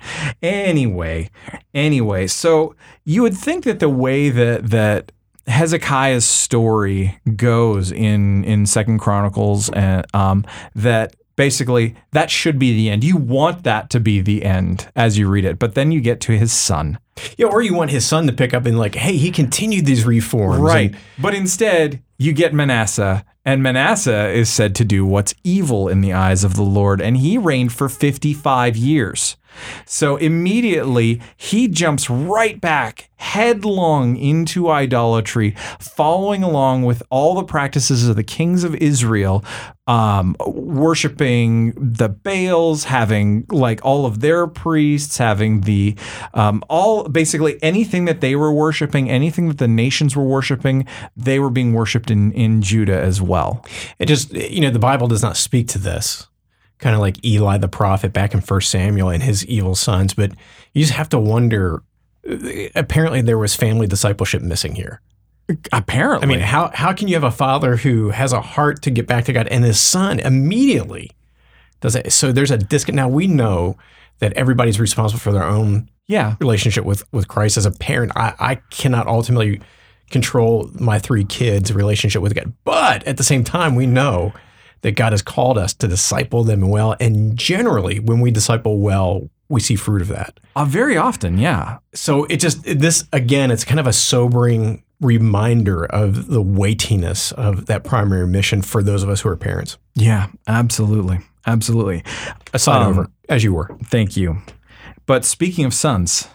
Anyway, 0.43 1.29
anyway, 1.75 2.27
so 2.27 2.75
you 3.05 3.21
would 3.21 3.35
think 3.37 3.65
that 3.65 3.81
the 3.81 3.91
way 3.91 4.31
that 4.31 4.71
that 4.71 5.13
Hezekiah's 5.47 6.25
story 6.25 7.21
goes 7.37 7.93
in 7.93 8.45
in 8.45 8.65
Second 8.65 8.99
Chronicles, 9.01 9.69
and 9.71 10.07
um, 10.15 10.47
that 10.75 11.15
basically 11.41 11.95
that 12.13 12.31
should 12.31 12.59
be 12.59 12.75
the 12.77 12.91
end. 12.91 13.03
You 13.03 13.17
want 13.17 13.65
that 13.65 13.89
to 13.91 13.99
be 14.01 14.21
the 14.21 14.45
end 14.45 14.89
as 14.95 15.17
you 15.17 15.27
read 15.27 15.47
it, 15.47 15.59
but 15.59 15.75
then 15.75 15.91
you 15.91 16.01
get 16.03 16.21
to 16.23 16.33
his 16.37 16.53
son, 16.53 16.99
Yeah, 17.39 17.47
or 17.47 17.63
you 17.63 17.73
want 17.75 17.91
his 17.91 18.05
son 18.05 18.27
to 18.27 18.33
pick 18.33 18.53
up 18.53 18.67
and 18.67 18.79
like, 18.79 18.95
hey, 18.95 19.17
he 19.17 19.31
continued 19.31 19.87
these 19.87 20.05
reforms. 20.05 20.61
right? 20.61 20.91
and- 20.91 21.01
But 21.19 21.35
instead, 21.35 22.03
you 22.19 22.35
get 22.35 22.53
Manasseh, 22.53 23.25
and 23.45 23.63
Manasseh 23.63 24.29
is 24.29 24.51
said 24.51 24.75
to 24.75 24.85
do 24.85 25.07
what's 25.07 25.33
evil 25.43 25.89
in 25.89 26.03
the 26.03 26.13
eyes 26.13 26.45
of 26.45 26.57
the 26.57 26.63
Lord, 26.63 27.01
and 27.01 27.17
he 27.17 27.39
reigned 27.39 27.73
for 27.73 27.89
55 27.89 28.77
years. 28.77 29.37
So 29.87 30.17
immediately 30.17 31.21
he 31.37 31.69
jumps 31.69 32.09
right 32.11 32.61
back 32.61 33.11
headlong 33.21 34.17
into 34.17 34.71
idolatry, 34.71 35.55
following 35.79 36.43
along 36.43 36.85
with 36.85 37.03
all 37.11 37.35
the 37.35 37.45
practices 37.45 38.09
of 38.09 38.17
the 38.17 38.25
kings 38.25 38.65
of 38.65 38.75
Israel, 38.77 39.45
um, 39.87 40.35
worshiping 40.47 41.73
the 41.77 42.09
Baals, 42.09 42.85
having 42.85 43.45
like 43.51 43.85
all 43.85 44.07
of 44.07 44.21
their 44.21 44.47
priests, 44.47 45.19
having 45.19 45.61
the 45.63 45.97
um, 46.33 46.65
all 46.71 47.09
basically 47.09 47.63
anything 47.63 48.07
that 48.07 48.23
they 48.23 48.37
were 48.37 48.53
worshiping, 48.53 49.11
anything 49.11 49.49
that 49.49 49.59
the 49.59 49.69
nations 49.69 50.17
were 50.17 50.25
worshiping, 50.25 50.87
they 51.15 51.39
were 51.39 51.51
being 51.51 51.75
worshipped 51.75 52.11
in 52.11 52.33
in 52.33 52.63
Judah 52.63 52.99
as 52.99 53.21
well. 53.21 53.65
It 53.99 54.07
just, 54.07 54.33
you 54.33 54.63
know, 54.63 54.71
the 54.71 54.79
Bible 54.79 55.09
does 55.09 55.23
not 55.23 55.37
speak 55.37 55.69
to 55.69 55.79
this. 55.79 56.27
Kind 56.81 56.95
of 56.95 57.01
like 57.01 57.25
Eli 57.25 57.59
the 57.59 57.69
prophet 57.69 58.13
back 58.13 58.35
in 58.35 58.41
First 58.41 58.71
Samuel 58.71 59.11
and 59.11 59.23
his 59.23 59.45
evil 59.47 59.75
sons. 59.75 60.15
But 60.15 60.33
you 60.73 60.83
just 60.83 60.95
have 60.95 61.09
to 61.11 61.19
wonder. 61.19 61.83
uh, 62.29 62.37
Apparently, 62.75 63.21
there 63.21 63.39
was 63.39 63.55
family 63.55 63.87
discipleship 63.87 64.43
missing 64.43 64.75
here. 64.75 65.01
Apparently, 65.73 66.25
I 66.25 66.29
mean, 66.29 66.41
how 66.41 66.71
how 66.73 66.93
can 66.93 67.09
you 67.09 67.15
have 67.15 67.25
a 67.25 67.31
father 67.31 67.77
who 67.77 68.11
has 68.11 68.33
a 68.33 68.41
heart 68.41 68.83
to 68.83 68.91
get 68.91 69.07
back 69.07 69.25
to 69.25 69.33
God 69.33 69.49
and 69.49 69.65
his 69.65 69.81
son 69.81 70.21
immediately 70.21 71.11
does 71.81 71.97
it? 71.97 72.13
So 72.13 72.31
there's 72.31 72.53
a 72.53 72.57
disconnect. 72.59 72.97
Now 72.97 73.09
we 73.09 73.27
know 73.27 73.77
that 74.21 74.33
everybody's 74.35 74.79
responsible 74.79 75.19
for 75.19 75.33
their 75.33 75.43
own 75.45 75.91
yeah, 76.07 76.37
relationship 76.41 76.85
with 76.85 77.03
with 77.13 77.27
Christ 77.27 77.57
as 77.57 77.67
a 77.67 77.73
parent. 77.73 78.13
I, 78.15 78.35
I 78.39 78.55
cannot 78.71 79.09
ultimately 79.09 79.61
control 80.11 80.71
my 80.75 80.99
three 81.01 81.25
kids' 81.25 81.73
relationship 81.73 82.23
with 82.23 82.35
God. 82.35 82.53
But 82.65 83.05
at 83.09 83.17
the 83.17 83.25
same 83.25 83.43
time, 83.43 83.75
we 83.75 83.87
know 83.87 84.33
that 84.83 84.93
God 84.93 85.13
has 85.13 85.23
called 85.23 85.59
us 85.59 85.75
to 85.75 85.89
disciple 85.89 86.45
them 86.45 86.69
well. 86.69 86.97
And 87.01 87.37
generally, 87.37 87.99
when 88.01 88.21
we 88.21 88.31
disciple 88.31 88.79
well, 88.81 89.29
we 89.49 89.61
see 89.61 89.77
fruit 89.77 90.01
of 90.03 90.09
that. 90.09 90.39
Uh, 90.57 90.65
very 90.65 90.97
often, 90.97 91.37
yeah. 91.39 91.79
So 91.95 92.25
it 92.27 92.37
just, 92.39 92.63
this, 92.65 93.05
again, 93.13 93.51
it's 93.51 93.65
kind 93.65 93.81
of 93.81 93.87
a 93.87 93.93
sobering 93.93 94.83
reminder 95.01 95.85
of 95.87 96.29
the 96.29 96.43
weightiness 96.43 97.33
of 97.33 97.67
that 97.67 97.85
primary 97.85 98.27
mission 98.27 98.63
for 98.63 98.83
those 98.83 99.03
of 99.03 99.09
us 99.09 99.23
who 99.23 99.29
are 99.29 99.37
parents. 99.37 99.77
Yeah, 99.95 100.29
absolutely. 100.47 101.21
Absolutely. 101.47 102.05
Aside 102.53 102.83
Um, 102.83 102.89
over, 102.93 103.11
as 103.29 103.43
you 103.43 103.53
were. 103.55 103.71
Thank 103.85 104.17
you. 104.17 104.39
But 105.07 105.25
speaking 105.25 105.65
of 105.65 105.75
sons, 105.75 106.29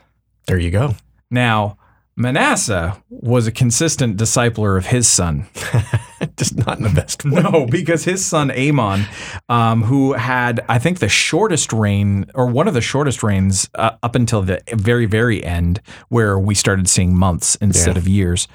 There 0.47 0.57
you 0.59 0.71
go. 0.71 0.95
now 1.31 1.77
Manasseh 2.17 3.01
was 3.10 3.45
a 3.45 3.51
consistent 3.51 4.15
discipler 4.17 4.77
of 4.77 4.86
his 4.86 5.05
son. 5.07 5.48
just 6.38 6.55
not 6.55 6.77
in 6.77 6.84
the 6.84 6.89
best 6.89 7.25
way. 7.25 7.41
No, 7.41 7.65
because 7.65 8.05
his 8.05 8.25
son 8.25 8.51
Amon, 8.51 9.05
um, 9.50 9.84
who 9.84 10.13
had, 10.13 10.63
I 10.69 10.79
think, 10.79 11.00
the 11.00 11.10
shortest 11.10 11.74
reign, 11.74 12.25
or 12.34 12.48
one 12.48 12.69
of 12.69 12.74
the 12.74 12.79
shortest 12.81 13.22
reigns 13.22 13.69
uh, 13.75 13.91
up 14.01 14.15
until 14.15 14.41
the 14.41 14.62
very, 14.74 15.05
very 15.05 15.43
end, 15.43 15.81
where 16.07 16.39
we 16.39 16.55
started 16.55 16.88
seeing 16.88 17.17
months 17.17 17.55
instead 17.55 17.95
Yeah. 17.95 18.00
of 18.01 18.07
years. 18.07 18.48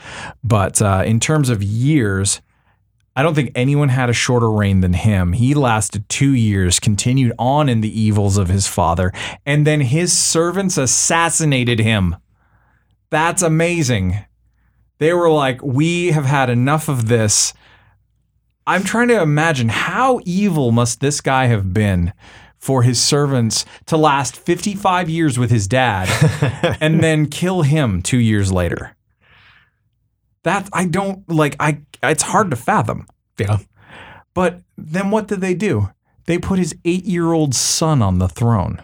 But 0.43 0.81
uh, 0.81 1.02
in 1.05 1.21
terms 1.21 1.50
of 1.50 1.62
years, 1.62 2.40
I 3.14 3.23
don't 3.23 3.35
think 3.35 3.52
anyone 3.55 3.90
had 3.90 4.09
a 4.09 4.14
shorter 4.14 4.50
reign 4.50 4.81
than 4.81 4.95
him. 4.95 5.35
He 5.35 5.52
lasted 5.52 6.09
two 6.09 6.33
years, 6.33 6.81
continued 6.81 7.33
on 7.38 7.69
in 7.69 7.83
the 7.83 8.00
evils 8.00 8.38
of 8.38 8.49
his 8.49 8.67
father, 8.67 9.12
and 9.45 9.67
then 9.67 9.83
his 9.83 10.17
servants 10.17 10.79
assassinated 10.79 11.79
him. 11.81 12.17
That's 13.11 13.43
amazing. 13.43 14.25
They 14.99 15.12
were 15.12 15.31
like, 15.31 15.62
We 15.62 16.12
have 16.12 16.26
had 16.26 16.50
enough 16.50 16.88
of 16.88 17.09
this. 17.09 17.52
I'm 18.67 18.85
trying 18.85 19.09
to 19.09 19.21
imagine 19.21 19.69
how 19.69 20.21
evil 20.25 20.71
must 20.71 21.00
this 21.00 21.21
guy 21.21 21.47
have 21.47 21.75
been 21.75 22.12
for 22.57 22.83
his 22.83 23.00
servants 23.00 23.64
to 23.87 23.97
last 23.97 24.37
55 24.37 25.09
years 25.09 25.38
with 25.38 25.50
his 25.50 25.67
dad 25.67 26.09
and 26.81 27.02
then 27.02 27.26
kill 27.26 27.62
him 27.62 28.02
two 28.02 28.19
years 28.19 28.52
later. 28.52 28.95
That 30.45 30.69
I 30.73 30.87
don't 30.87 31.29
like. 31.29 31.57
I 31.59 31.81
it's 32.02 32.23
hard 32.23 32.50
to 32.50 32.57
fathom. 32.57 33.07
Yeah. 33.38 33.59
But 34.35 34.61
then 34.76 35.11
what 35.11 35.26
did 35.26 35.40
they 35.40 35.55
do? 35.55 35.90
They 36.26 36.38
put 36.38 36.59
his 36.59 36.75
eight 36.85 37.05
year 37.05 37.33
old 37.33 37.55
son 37.55 38.02
on 38.02 38.19
the 38.19 38.29
throne. 38.29 38.83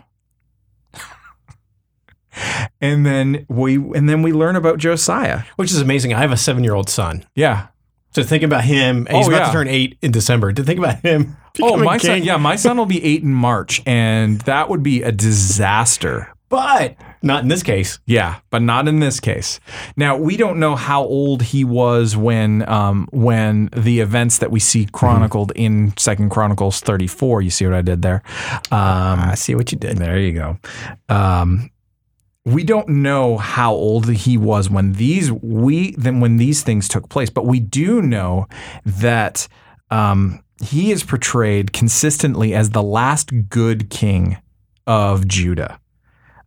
And 2.93 3.05
then 3.07 3.47
we 3.49 3.77
and 3.77 4.09
then 4.09 4.23
we 4.23 4.33
learn 4.33 4.57
about 4.57 4.79
Josiah. 4.79 5.43
Which 5.57 5.71
is 5.71 5.81
amazing. 5.81 6.13
I 6.15 6.21
have 6.21 6.33
a 6.33 6.37
seven 6.37 6.65
year 6.65 6.75
old 6.75 6.89
son. 6.89 7.25
Yeah. 7.35 7.69
So 8.13 8.23
think 8.23 8.43
about 8.43 8.65
him. 8.65 9.07
and 9.09 9.17
He's 9.19 9.27
Oh, 9.27 9.31
about 9.31 9.41
yeah. 9.41 9.47
to 9.47 9.53
turn 9.53 9.69
eight 9.69 9.99
in 10.01 10.11
December. 10.11 10.53
To 10.53 10.63
think 10.63 10.79
about 10.79 11.01
him. 11.01 11.37
Oh, 11.63 11.79
my 11.79 11.97
son. 11.97 12.23
Yeah, 12.23 12.37
my 12.37 12.55
son 12.57 12.77
will 12.77 12.85
be 12.85 13.03
eight 13.03 13.23
in 13.23 13.33
March, 13.33 13.81
and 13.87 14.43
that 14.43 14.69
would 14.69 14.83
be 14.83 15.01
a 15.03 15.11
disaster. 15.11 16.31
But 16.51 16.97
not 17.23 17.43
in 17.43 17.49
this 17.49 17.63
case. 17.63 17.99
Yeah, 18.05 18.41
but 18.51 18.61
not 18.61 18.87
in 18.87 19.01
this 19.01 19.21
case. 19.21 19.59
Now 19.97 20.19
we 20.19 20.37
don't 20.37 20.59
know 20.61 20.77
how 20.77 21.03
old 21.03 21.43
he 21.43 21.65
was 21.65 22.15
when 22.15 22.69
um, 22.69 23.09
when 23.11 23.71
the 23.75 24.01
events 24.01 24.37
that 24.39 24.51
we 24.51 24.61
see 24.61 24.87
chronicled 24.93 25.51
in 25.57 25.95
Second 25.97 26.29
Chronicles 26.31 26.81
thirty 26.81 27.07
four. 27.07 27.41
You 27.41 27.49
see 27.51 27.65
what 27.65 27.75
I 27.75 27.81
did 27.83 28.03
there? 28.03 28.23
Um, 28.71 29.19
I 29.21 29.35
see 29.35 29.55
what 29.55 29.73
you 29.73 29.79
did. 29.79 29.97
There 29.97 30.19
you 30.21 30.33
go. 30.33 30.59
Um, 31.09 31.71
we 32.47 32.63
don't 32.63 32.89
know 32.89 33.37
how 33.39 33.73
old 33.73 34.09
he 34.09 34.39
was 34.39 34.71
when 34.71 34.93
these 34.93 35.33
we 35.33 35.91
then 35.97 36.21
when 36.21 36.37
these 36.37 36.63
things 36.63 36.89
took 36.89 37.09
place, 37.09 37.29
but 37.29 37.45
we 37.45 37.59
do 37.59 38.01
know 38.01 38.47
that 38.85 39.49
um, 39.91 40.41
he 40.63 40.93
is 40.93 41.03
portrayed 41.03 41.73
consistently 41.73 42.55
as 42.55 42.71
the 42.71 42.85
last 42.85 43.49
good 43.49 43.91
king 43.91 44.39
of 44.87 45.27
Judah. 45.27 45.81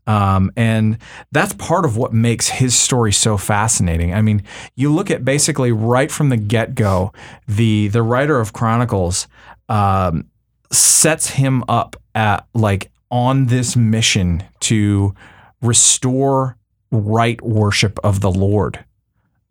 Um, 0.07 0.51
and 0.55 0.97
that's 1.33 1.53
part 1.53 1.83
of 1.83 1.97
what 1.97 2.13
makes 2.13 2.47
his 2.47 2.75
story 2.75 3.11
so 3.11 3.35
fascinating. 3.35 4.13
I 4.13 4.21
mean, 4.21 4.41
you 4.75 4.91
look 4.93 5.11
at 5.11 5.25
basically 5.25 5.73
right 5.73 6.09
from 6.09 6.29
the 6.29 6.37
get 6.37 6.75
go, 6.75 7.11
the 7.45 7.89
the 7.89 8.03
writer 8.03 8.39
of 8.39 8.53
Chronicles 8.53 9.27
um, 9.67 10.27
sets 10.71 11.31
him 11.31 11.65
up 11.67 11.97
at 12.15 12.47
like 12.53 12.89
on 13.11 13.47
this 13.47 13.75
mission 13.75 14.45
to 14.61 15.13
restore 15.61 16.57
right 16.91 17.41
worship 17.41 17.99
of 18.03 18.21
the 18.21 18.31
Lord. 18.31 18.83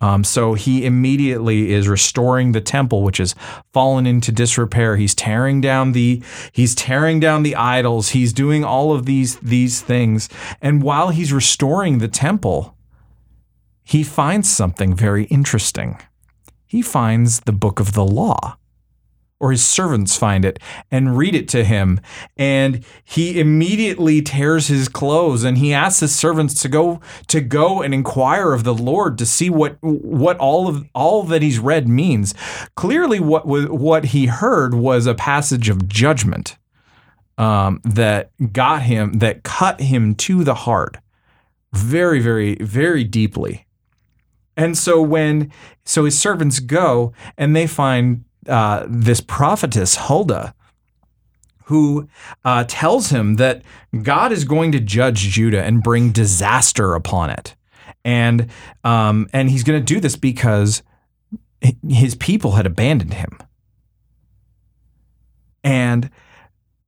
Um, 0.01 0.23
so 0.23 0.55
he 0.55 0.87
immediately 0.87 1.73
is 1.73 1.89
restoring 1.89 2.53
the 2.53 2.61
temple, 2.61 3.03
which 3.03 3.19
has 3.19 3.35
fallen 3.73 4.07
into 4.07 4.31
disrepair. 4.31 4.97
He's 4.97 5.15
tearing 5.15 5.61
down 5.61 5.93
the 5.93 6.23
he's 6.53 6.75
tearing 6.75 7.19
down 7.19 7.43
the 7.43 7.57
idols. 7.57 8.11
He's 8.11 8.33
doing 8.33 8.65
all 8.65 8.93
of 8.93 9.07
these 9.07 9.37
these 9.41 9.81
things, 9.81 10.29
and 10.63 10.83
while 10.83 11.09
he's 11.09 11.33
restoring 11.33 11.99
the 11.99 12.09
temple, 12.09 12.77
he 13.83 14.05
finds 14.05 14.49
something 14.49 14.95
very 14.95 15.25
interesting. 15.25 15.99
He 16.65 16.81
finds 16.81 17.41
the 17.41 17.53
book 17.53 17.81
of 17.81 17.95
the 17.95 18.05
law 18.05 18.58
or 19.41 19.51
his 19.53 19.67
servants 19.67 20.17
find 20.17 20.45
it 20.45 20.59
and 20.91 21.17
read 21.17 21.35
it 21.35 21.49
to 21.49 21.65
him. 21.65 22.01
And 22.37 22.85
he 23.05 23.39
immediately 23.39 24.21
tears 24.21 24.67
his 24.67 24.89
clothes 24.89 25.45
and 25.45 25.59
he 25.59 25.73
asks 25.73 26.01
his 26.01 26.15
servants 26.15 26.61
to 26.63 26.69
go 26.69 27.01
to 27.29 27.41
go 27.41 27.83
and 27.83 27.95
inquire 27.95 28.53
of 28.53 28.65
the 28.65 28.75
lord 28.75 29.19
to 29.19 29.27
see 29.27 29.51
what 29.51 29.77
what 29.81 30.37
all 30.39 30.69
of 30.69 30.85
all 30.95 31.23
that 31.25 31.43
he's 31.43 31.59
read 31.59 31.89
means. 31.89 32.35
Clearly 32.75 33.21
what 33.21 33.47
what 33.47 34.07
he 34.07 34.27
heard 34.27 34.75
was 34.75 35.07
a 35.07 35.15
passage 35.15 35.69
of 35.69 35.89
judgment 35.89 36.57
um, 37.37 37.81
that 37.85 38.31
got 38.53 38.83
him 38.83 39.15
that 39.15 39.45
cut 39.45 39.81
him 39.81 40.15
to 40.17 40.43
the 40.43 40.55
heart 40.55 40.97
very 41.73 42.19
very 42.19 42.57
very 42.57 43.05
deeply. 43.05 43.67
And 44.57 44.77
so 44.77 45.01
when 45.01 45.53
so 45.85 46.05
his 46.05 46.19
servants 46.19 46.59
go 46.59 47.13
and 47.37 47.55
they 47.55 47.69
find 47.69 48.25
uh, 48.49 48.87
this 48.89 49.21
prophetess 49.21 49.97
Huldah, 49.97 50.55
who 51.65 52.09
uh, 52.45 52.65
tells 52.67 53.11
him 53.11 53.37
that 53.37 53.63
God 54.03 54.33
is 54.33 54.45
going 54.45 54.73
to 54.73 54.81
judge 54.81 55.19
Judah 55.19 55.63
and 55.63 55.83
bring 55.83 56.11
disaster 56.13 56.95
upon 56.95 57.31
it, 57.31 57.55
and 58.05 58.49
um, 58.85 59.29
and 59.33 59.51
he's 59.51 59.65
going 59.65 59.79
to 59.79 59.95
do 59.95 60.01
this 60.01 60.17
because 60.17 60.83
his 61.87 62.15
people 62.15 62.53
had 62.53 62.67
abandoned 62.67 63.15
him, 63.15 63.39
and 65.63 66.11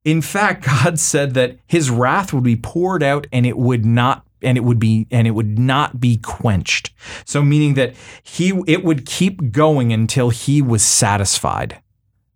in 0.05 0.23
fact, 0.23 0.65
God 0.83 0.99
said 0.99 1.35
that 1.35 1.59
His 1.67 1.91
wrath 1.91 2.33
would 2.33 2.45
be 2.45 2.57
poured 2.57 3.03
out, 3.03 3.27
and 3.33 3.47
it 3.47 3.57
would 3.57 3.85
not 3.85 4.25
and 4.43 4.57
it 4.57 4.63
would 4.63 4.79
be 4.79 5.07
and 5.11 5.27
it 5.27 5.33
would 5.33 5.59
not 5.59 6.01
be 6.01 6.17
quenched. 6.19 6.91
So 7.25 7.43
meaning 7.43 7.75
that 7.75 7.95
he 8.23 8.61
it 8.67 8.85
would 8.85 9.07
keep 9.07 9.53
going 9.53 9.93
until 9.93 10.31
he 10.31 10.63
was 10.63 10.83
satisfied 10.83 11.81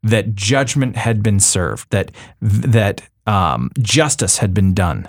that 0.02 0.34
judgment 0.34 0.96
had 0.96 1.22
been 1.22 1.40
served 1.40 1.90
that 1.90 2.10
that 2.40 3.02
um, 3.26 3.70
justice 3.78 4.38
had 4.38 4.54
been 4.54 4.74
done. 4.74 5.08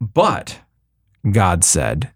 But 0.00 0.60
god 1.30 1.64
said 1.64 2.12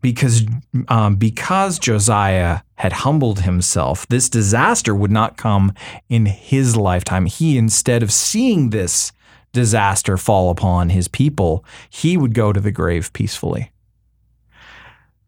because 0.00 0.46
um, 0.88 1.16
because 1.16 1.78
josiah 1.78 2.60
had 2.76 2.92
humbled 2.92 3.40
himself 3.40 4.06
this 4.08 4.30
disaster 4.30 4.94
would 4.94 5.10
not 5.10 5.36
come 5.36 5.74
in 6.08 6.24
his 6.26 6.74
lifetime. 6.74 7.26
He 7.26 7.58
instead 7.58 8.02
of 8.02 8.10
seeing 8.12 8.70
this 8.70 9.12
disaster 9.56 10.16
fall 10.16 10.50
upon 10.50 10.90
his 10.90 11.08
people, 11.08 11.64
he 11.90 12.16
would 12.16 12.34
go 12.34 12.52
to 12.52 12.60
the 12.60 12.70
grave 12.70 13.12
peacefully. 13.12 13.72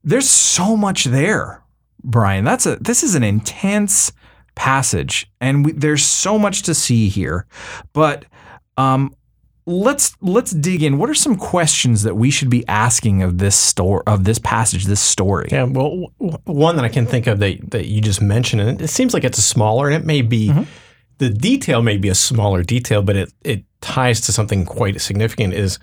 There's 0.04 0.28
so 0.28 0.76
much 0.76 1.04
there, 1.04 1.64
Brian. 2.04 2.44
That's 2.44 2.66
a 2.66 2.76
this 2.76 3.02
is 3.02 3.14
an 3.14 3.24
intense 3.24 4.12
passage, 4.54 5.26
and 5.40 5.64
we, 5.64 5.72
there's 5.72 6.04
so 6.04 6.38
much 6.38 6.62
to 6.62 6.74
see 6.74 7.08
here. 7.08 7.46
But 7.92 8.24
um, 8.76 9.14
let's 9.66 10.16
let's 10.20 10.52
dig 10.52 10.82
in. 10.82 10.98
What 10.98 11.10
are 11.10 11.14
some 11.14 11.36
questions 11.36 12.02
that 12.04 12.14
we 12.14 12.30
should 12.30 12.50
be 12.50 12.66
asking 12.68 13.22
of 13.22 13.38
this 13.38 13.56
story 13.56 14.02
of 14.06 14.24
this 14.24 14.38
passage, 14.38 14.84
this 14.84 15.00
story? 15.00 15.48
Yeah, 15.50 15.64
well, 15.64 16.12
w- 16.20 16.38
one 16.44 16.76
that 16.76 16.84
I 16.84 16.88
can 16.88 17.06
think 17.06 17.26
of 17.26 17.38
that, 17.40 17.70
that 17.70 17.86
you 17.86 18.00
just 18.00 18.22
mentioned, 18.22 18.62
and 18.62 18.80
it 18.80 18.88
seems 18.88 19.14
like 19.14 19.24
it's 19.24 19.38
a 19.38 19.42
smaller, 19.42 19.88
and 19.88 19.96
it 19.96 20.06
may 20.06 20.22
be, 20.22 20.52
the 21.18 21.30
detail 21.30 21.82
may 21.82 21.96
be 21.98 22.08
a 22.08 22.14
smaller 22.14 22.62
detail, 22.62 23.02
but 23.02 23.16
it, 23.16 23.32
it 23.42 23.64
ties 23.80 24.20
to 24.22 24.32
something 24.32 24.64
quite 24.64 25.00
significant 25.00 25.54
is 25.54 25.78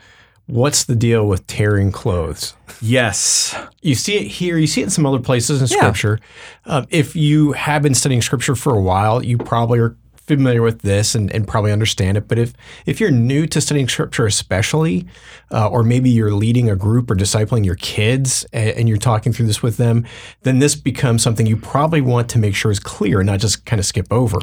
what's 0.48 0.84
the 0.84 0.96
deal 0.96 1.28
with 1.28 1.46
tearing 1.48 1.92
clothes? 1.92 2.56
Yes. 2.82 3.56
You 3.82 3.96
see 3.96 4.16
it 4.16 4.28
here, 4.28 4.58
you 4.58 4.68
see 4.68 4.82
it 4.82 4.86
in 4.86 4.90
some 4.90 5.06
other 5.06 5.20
places 5.20 5.62
in 5.62 5.68
Yeah. 5.68 5.82
Scripture. 5.82 6.20
Um, 6.66 6.86
if 6.90 7.16
you 7.16 7.54
have 7.54 7.82
been 7.82 7.96
studying 7.96 8.22
Scripture 8.22 8.56
for 8.56 8.76
a 8.76 8.82
while, 8.82 9.24
you 9.24 9.38
probably 9.38 9.80
are 9.80 9.96
familiar 10.28 10.62
with 10.62 10.82
this 10.82 11.14
and, 11.16 11.32
and 11.32 11.48
probably 11.48 11.72
understand 11.72 12.18
it. 12.18 12.28
But 12.28 12.40
if 12.40 12.54
if 12.86 13.00
you're 13.00 13.12
new 13.12 13.46
to 13.48 13.62
studying 13.62 13.88
scripture, 13.88 14.26
especially, 14.26 15.06
uh, 15.52 15.70
or 15.70 15.84
maybe 15.84 16.10
you're 16.10 16.34
leading 16.34 16.70
a 16.70 16.76
group 16.76 17.12
or 17.12 17.16
discipling 17.16 17.66
your 17.66 17.76
kids 17.76 18.46
and, 18.52 18.72
and, 18.72 18.90
you're 18.90 18.98
talking 18.98 19.32
through 19.32 19.48
this 19.48 19.62
with 19.62 19.78
them, 19.78 20.06
then 20.42 20.60
this 20.60 20.76
becomes 20.76 21.22
something 21.22 21.46
you 21.46 21.58
probably 21.58 22.02
want 22.02 22.30
to 22.30 22.40
make 22.40 22.56
sure 22.56 22.72
is 22.72 22.80
clear 22.80 23.20
and 23.20 23.28
not 23.28 23.40
just 23.40 23.66
kind 23.66 23.80
of 23.80 23.86
skip 23.86 24.12
over. 24.12 24.40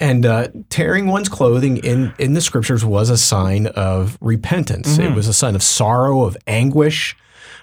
And 0.00 0.26
uh, 0.26 0.48
tearing 0.70 1.06
one's 1.06 1.28
clothing 1.28 1.76
in, 1.78 2.12
in 2.18 2.34
the 2.34 2.40
scriptures 2.40 2.84
was 2.84 3.10
a 3.10 3.16
sign 3.16 3.68
of 3.68 4.18
repentance. 4.20 4.98
Mm-hmm. 4.98 5.12
It 5.12 5.14
was 5.14 5.28
a 5.28 5.34
sign 5.34 5.54
of 5.54 5.62
sorrow, 5.62 6.22
of 6.22 6.36
anguish. 6.46 7.16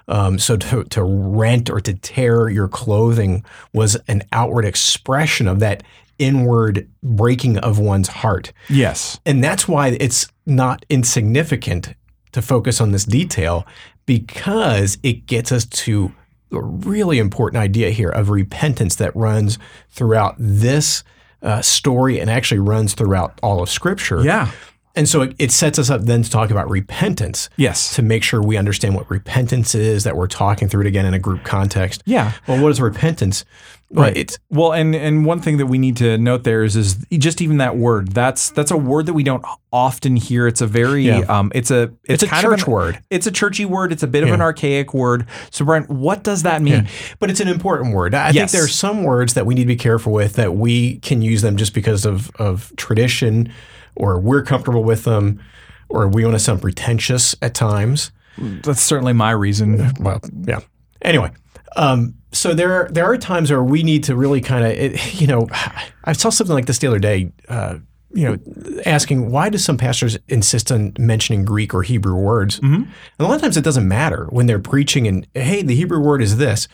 Um, 0.07 0.39
so 0.39 0.57
to, 0.57 0.83
to 0.85 1.03
rent 1.03 1.69
or 1.69 1.79
to 1.81 1.93
tear 1.93 2.49
your 2.49 2.67
clothing 2.67 3.45
was 3.73 3.95
an 4.07 4.23
outward 4.31 4.65
expression 4.65 5.47
of 5.47 5.59
that 5.59 5.83
inward 6.19 6.89
breaking 7.03 7.57
of 7.57 7.79
one's 7.79 8.07
heart. 8.07 8.53
Yes. 8.69 9.19
And 9.25 9.43
that's 9.43 9.67
why 9.67 9.89
it's 9.99 10.27
not 10.45 10.85
insignificant 10.89 11.95
to 12.31 12.41
focus 12.41 12.79
on 12.79 12.91
this 12.91 13.05
detail 13.05 13.65
because 14.05 14.97
it 15.03 15.25
gets 15.25 15.51
us 15.51 15.65
to 15.65 16.13
a 16.51 16.61
really 16.61 17.17
important 17.17 17.61
idea 17.61 17.91
here 17.91 18.09
of 18.09 18.29
repentance 18.29 18.95
that 18.95 19.15
runs 19.15 19.57
throughout 19.89 20.35
this 20.37 21.03
uh, 21.41 21.61
story 21.61 22.19
and 22.19 22.29
actually 22.29 22.59
runs 22.59 22.93
throughout 22.93 23.37
all 23.41 23.61
of 23.61 23.69
Scripture. 23.69 24.23
Yeah. 24.23 24.51
And 24.95 25.07
so 25.07 25.21
it, 25.21 25.35
it, 25.39 25.51
sets 25.51 25.79
us 25.79 25.89
up 25.89 26.01
then 26.01 26.23
to 26.23 26.29
talk 26.29 26.51
about 26.51 26.69
repentance. 26.69 27.49
Yes. 27.55 27.95
To 27.95 28.01
make 28.01 28.23
sure 28.23 28.41
we 28.41 28.57
understand 28.57 28.95
what 28.95 29.09
repentance 29.09 29.75
is, 29.75 30.03
that 30.03 30.15
we're 30.15 30.27
talking 30.27 30.67
through 30.67 30.81
it 30.81 30.87
again 30.87 31.05
in 31.05 31.13
a 31.13 31.19
group 31.19 31.43
context. 31.43 32.03
Yeah. 32.05 32.33
Well, 32.47 32.61
what 32.61 32.71
is 32.71 32.81
repentance? 32.81 33.45
Right. 33.93 34.15
It's, 34.15 34.39
well, 34.49 34.71
and 34.71 34.95
and 34.95 35.25
one 35.25 35.41
thing 35.41 35.57
that 35.57 35.65
we 35.65 35.77
need 35.77 35.97
to 35.97 36.17
note 36.17 36.43
there 36.43 36.63
is 36.63 36.77
is 36.77 36.95
just 37.11 37.41
even 37.41 37.57
that 37.57 37.75
word. 37.75 38.09
That's 38.09 38.49
that's 38.51 38.71
a 38.71 38.77
word 38.77 39.05
that 39.07 39.13
we 39.13 39.23
don't 39.23 39.43
often 39.73 40.15
hear. 40.15 40.47
It's 40.47 40.61
a 40.61 40.67
very 40.67 41.03
yeah. 41.03 41.19
um, 41.27 41.51
it's 41.53 41.71
a 41.71 41.93
it's, 42.05 42.23
it's 42.23 42.31
a 42.31 42.41
church 42.41 42.65
an, 42.65 42.71
word. 42.71 43.03
It's 43.09 43.27
a 43.27 43.31
churchy 43.31 43.65
word. 43.65 43.91
It's 43.91 44.03
a 44.03 44.07
bit 44.07 44.23
yeah. 44.23 44.29
of 44.29 44.33
an 44.33 44.41
archaic 44.41 44.93
word. 44.93 45.27
So, 45.49 45.65
Brent, 45.65 45.89
what 45.89 46.23
does 46.23 46.43
that 46.43 46.61
mean? 46.61 46.85
Yeah. 46.85 46.89
But 47.19 47.31
it's 47.31 47.41
an 47.41 47.49
important 47.49 47.93
word. 47.93 48.15
I 48.15 48.29
yes. 48.29 48.35
think 48.35 48.51
there 48.51 48.63
are 48.63 48.69
some 48.69 49.03
words 49.03 49.33
that 49.33 49.45
we 49.45 49.55
need 49.55 49.63
to 49.63 49.67
be 49.67 49.75
careful 49.75 50.13
with 50.13 50.33
that 50.33 50.55
we 50.55 50.99
can 50.99 51.21
use 51.21 51.41
them 51.41 51.57
just 51.57 51.73
because 51.73 52.05
of 52.05 52.31
of 52.37 52.73
tradition 52.77 53.51
or 53.95 54.19
we're 54.19 54.43
comfortable 54.43 54.83
with 54.83 55.03
them, 55.03 55.41
or 55.89 56.07
we 56.07 56.23
want 56.23 56.35
to 56.35 56.39
sound 56.39 56.61
pretentious 56.61 57.35
at 57.41 57.53
times. 57.53 58.11
That's 58.37 58.81
certainly 58.81 59.13
my 59.13 59.31
reason. 59.31 59.91
Well, 59.99 60.19
yeah. 60.45 60.59
Anyway, 61.01 61.31
um, 61.75 62.15
so 62.31 62.53
there 62.53 62.87
there 62.91 63.05
are 63.05 63.17
times 63.17 63.51
where 63.51 63.63
we 63.63 63.83
need 63.83 64.03
to 64.05 64.15
really 64.15 64.41
kind 64.41 64.65
of, 64.65 65.13
you 65.13 65.27
know, 65.27 65.47
I 66.03 66.13
saw 66.13 66.29
something 66.29 66.53
like 66.53 66.65
this 66.65 66.79
the 66.79 66.87
other 66.87 66.99
day. 66.99 67.31
Uh, 67.47 67.77
you 68.13 68.25
know, 68.25 68.81
asking 68.85 69.31
why 69.31 69.49
do 69.49 69.57
some 69.57 69.77
pastors 69.77 70.17
insist 70.27 70.69
on 70.69 70.93
mentioning 70.99 71.45
Greek 71.45 71.73
or 71.73 71.81
Hebrew 71.81 72.15
words? 72.15 72.59
Mm-hmm. 72.59 72.83
And 72.83 72.91
a 73.19 73.23
lot 73.23 73.35
of 73.35 73.41
times 73.41 73.55
it 73.55 73.63
doesn't 73.63 73.87
matter 73.87 74.27
when 74.31 74.47
they're 74.47 74.59
preaching 74.59 75.07
and 75.07 75.25
hey, 75.33 75.61
the 75.61 75.75
Hebrew 75.75 75.99
word 76.01 76.21
is 76.21 76.37
this. 76.37 76.67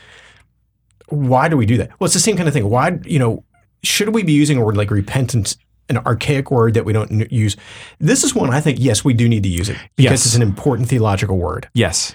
Why 1.09 1.47
do 1.47 1.55
we 1.55 1.65
do 1.65 1.77
that? 1.77 1.91
Well, 1.99 2.05
it's 2.05 2.15
the 2.15 2.19
same 2.19 2.37
kind 2.37 2.47
of 2.47 2.53
thing. 2.53 2.67
Why, 2.69 2.99
you 3.05 3.19
know, 3.19 3.43
should 3.83 4.15
we 4.15 4.23
be 4.23 4.33
using 4.33 4.57
a 4.57 4.63
word 4.63 4.77
like 4.77 4.89
repentance 4.89 5.57
an 5.89 5.97
archaic 5.99 6.51
word 6.51 6.73
that 6.73 6.85
we 6.85 6.93
don't 6.93 7.31
use. 7.31 7.55
This 7.99 8.23
is 8.23 8.35
one 8.35 8.49
I 8.49 8.61
think, 8.61 8.77
yes, 8.79 9.05
we 9.05 9.13
do 9.13 9.27
need 9.27 9.43
to 9.43 9.49
use 9.49 9.69
it 9.69 9.77
because 9.95 10.11
yes. 10.11 10.25
it's 10.25 10.35
an 10.35 10.41
important 10.41 10.89
theological 10.89 11.37
word. 11.37 11.69
Yes. 11.73 12.13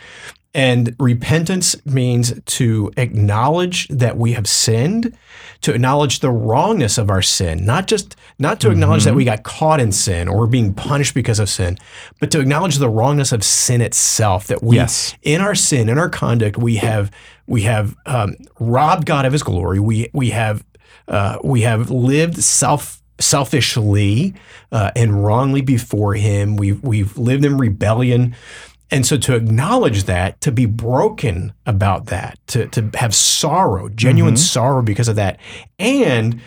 And 0.55 0.95
repentance 0.99 1.75
means 1.87 2.39
to 2.45 2.93
acknowledge 2.99 3.89
that 3.89 4.19
we 4.19 4.33
have 4.33 4.47
sinned, 4.47 5.17
to 5.63 5.73
acknowledge 5.73 6.21
the 6.21 6.31
wrongness 6.31 6.99
of 6.99 7.09
our 7.09 7.23
sin, 7.23 7.65
not 7.65 7.87
just 7.87 8.17
not 8.39 8.61
to 8.61 8.71
acknowledge 8.71 9.03
mm-hmm. 9.03 9.11
that 9.11 9.15
we 9.15 9.25
got 9.25 9.45
caught 9.45 9.81
in 9.81 9.93
sin 9.93 10.29
or 10.29 10.41
we're 10.41 10.47
being 10.47 10.75
punished 10.75 11.15
because 11.15 11.39
of 11.39 11.49
sin, 11.49 11.79
but 12.21 12.31
to 12.33 12.41
acknowledge 12.41 12.77
the 12.77 12.89
wrongness 12.91 13.33
of 13.33 13.43
sin 13.43 13.81
itself. 13.81 14.47
That 14.49 14.63
we, 14.63 14.77
yes. 14.77 15.15
in 15.23 15.41
our 15.41 15.55
sin, 15.55 15.89
in 15.89 15.97
our 15.97 16.11
conduct, 16.11 16.59
we 16.59 16.77
have 16.77 17.11
we 17.47 17.63
have 17.63 17.97
um, 18.05 18.37
robbed 18.61 19.07
God 19.07 19.25
of 19.25 19.33
His 19.33 19.43
glory. 19.43 19.81
We 19.81 20.11
we 20.13 20.31
have 20.31 20.65
uh, 21.09 21.39
we 21.43 21.63
have 21.63 21.91
lived 21.91 22.43
self 22.43 23.02
selfishly 23.19 24.35
uh, 24.71 24.91
and 24.97 25.25
wrongly 25.25 25.61
before 25.61 26.15
Him. 26.15 26.57
We've 26.57 26.83
we've 26.83 27.17
lived 27.17 27.45
in 27.45 27.59
rebellion. 27.59 28.35
And 28.93 29.07
so 29.07 29.17
to 29.17 29.35
acknowledge 29.35 30.05
that, 30.05 30.39
to 30.43 30.53
be 30.53 30.67
broken 30.67 31.55
about 31.65 32.07
that, 32.07 32.39
to, 32.49 32.69
to 32.69 32.91
have 32.95 33.15
sorrow, 33.15 33.89
genuine 33.89 34.35
mm-hmm. 34.35 34.43
sorrow 34.43 34.83
because 34.83 35.09
of 35.09 35.17
that, 35.17 35.41
and 35.79 36.43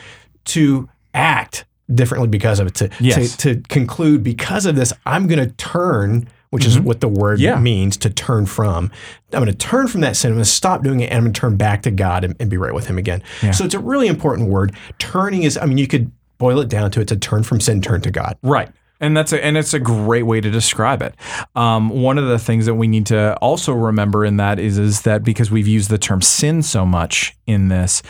to 0.46 0.88
act 1.16 1.66
differently 1.94 2.28
because 2.28 2.60
of 2.60 2.68
it, 2.68 2.76
to, 2.76 2.90
yes. 3.00 3.36
to, 3.38 3.56
to, 3.56 3.62
conclude 3.68 4.24
because 4.24 4.68
of 4.68 4.76
this, 4.76 4.94
I'm 5.08 5.26
going 5.26 5.40
to 5.40 5.54
turn, 5.56 6.28
which 6.52 6.64
mm-hmm. 6.64 6.70
is 6.70 6.80
what 6.80 7.02
the 7.02 7.08
word 7.08 7.40
yeah. 7.40 7.60
means 7.60 7.98
to 7.98 8.12
turn 8.12 8.46
from. 8.46 8.92
I'm 9.34 9.44
going 9.44 9.48
to 9.48 9.54
turn 9.54 9.88
from 9.88 10.02
that 10.02 10.16
sin. 10.16 10.30
I'm 10.30 10.36
going 10.36 10.44
to 10.44 10.50
stop 10.50 10.84
doing 10.84 11.00
it 11.00 11.06
and 11.06 11.16
I'm 11.16 11.24
going 11.24 11.34
to 11.34 11.40
turn 11.40 11.58
back 11.58 11.82
to 11.84 11.92
God 11.92 12.24
and, 12.24 12.36
and 12.40 12.50
be 12.50 12.58
right 12.58 12.76
with 12.76 12.86
Him 12.86 13.00
again. 13.00 13.24
Yeah. 13.42 13.52
So 13.52 13.66
it's 13.66 13.74
a 13.74 13.80
really 13.80 14.08
important 14.08 14.50
word. 14.50 14.76
Turning 15.00 15.44
is, 15.44 15.58
I 15.58 15.66
mean, 15.66 15.80
you 15.80 15.88
could 15.88 16.12
boil 16.38 16.60
it 16.60 16.70
down 16.70 16.92
to 16.92 17.02
it's 17.02 17.12
a 17.12 17.18
turn 17.18 17.44
from 17.44 17.60
sin, 17.60 17.82
turn 17.82 18.02
to 18.02 18.12
God. 18.12 18.38
Right. 18.44 18.70
And 19.02 19.16
that's 19.16 19.34
a, 19.34 19.44
and 19.44 19.58
it's 19.58 19.74
a 19.74 19.80
great 19.80 20.24
way 20.24 20.40
to 20.40 20.50
describe 20.50 21.02
it. 21.02 21.16
Um, 21.56 21.90
one 21.90 22.18
of 22.18 22.28
the 22.28 22.40
things 22.40 22.66
that 22.66 22.76
we 22.76 22.88
need 22.88 23.06
to 23.08 23.36
also 23.38 23.74
remember 23.74 24.24
in 24.24 24.38
that 24.38 24.58
is 24.58 24.78
is 24.78 25.02
that 25.02 25.24
because 25.24 25.52
we've 25.52 25.68
used 25.68 25.90
the 25.90 25.98
term 25.98 26.22
sin 26.22 26.62
so 26.62 26.86
much 26.86 27.36
in 27.46 27.68
this, 27.68 28.02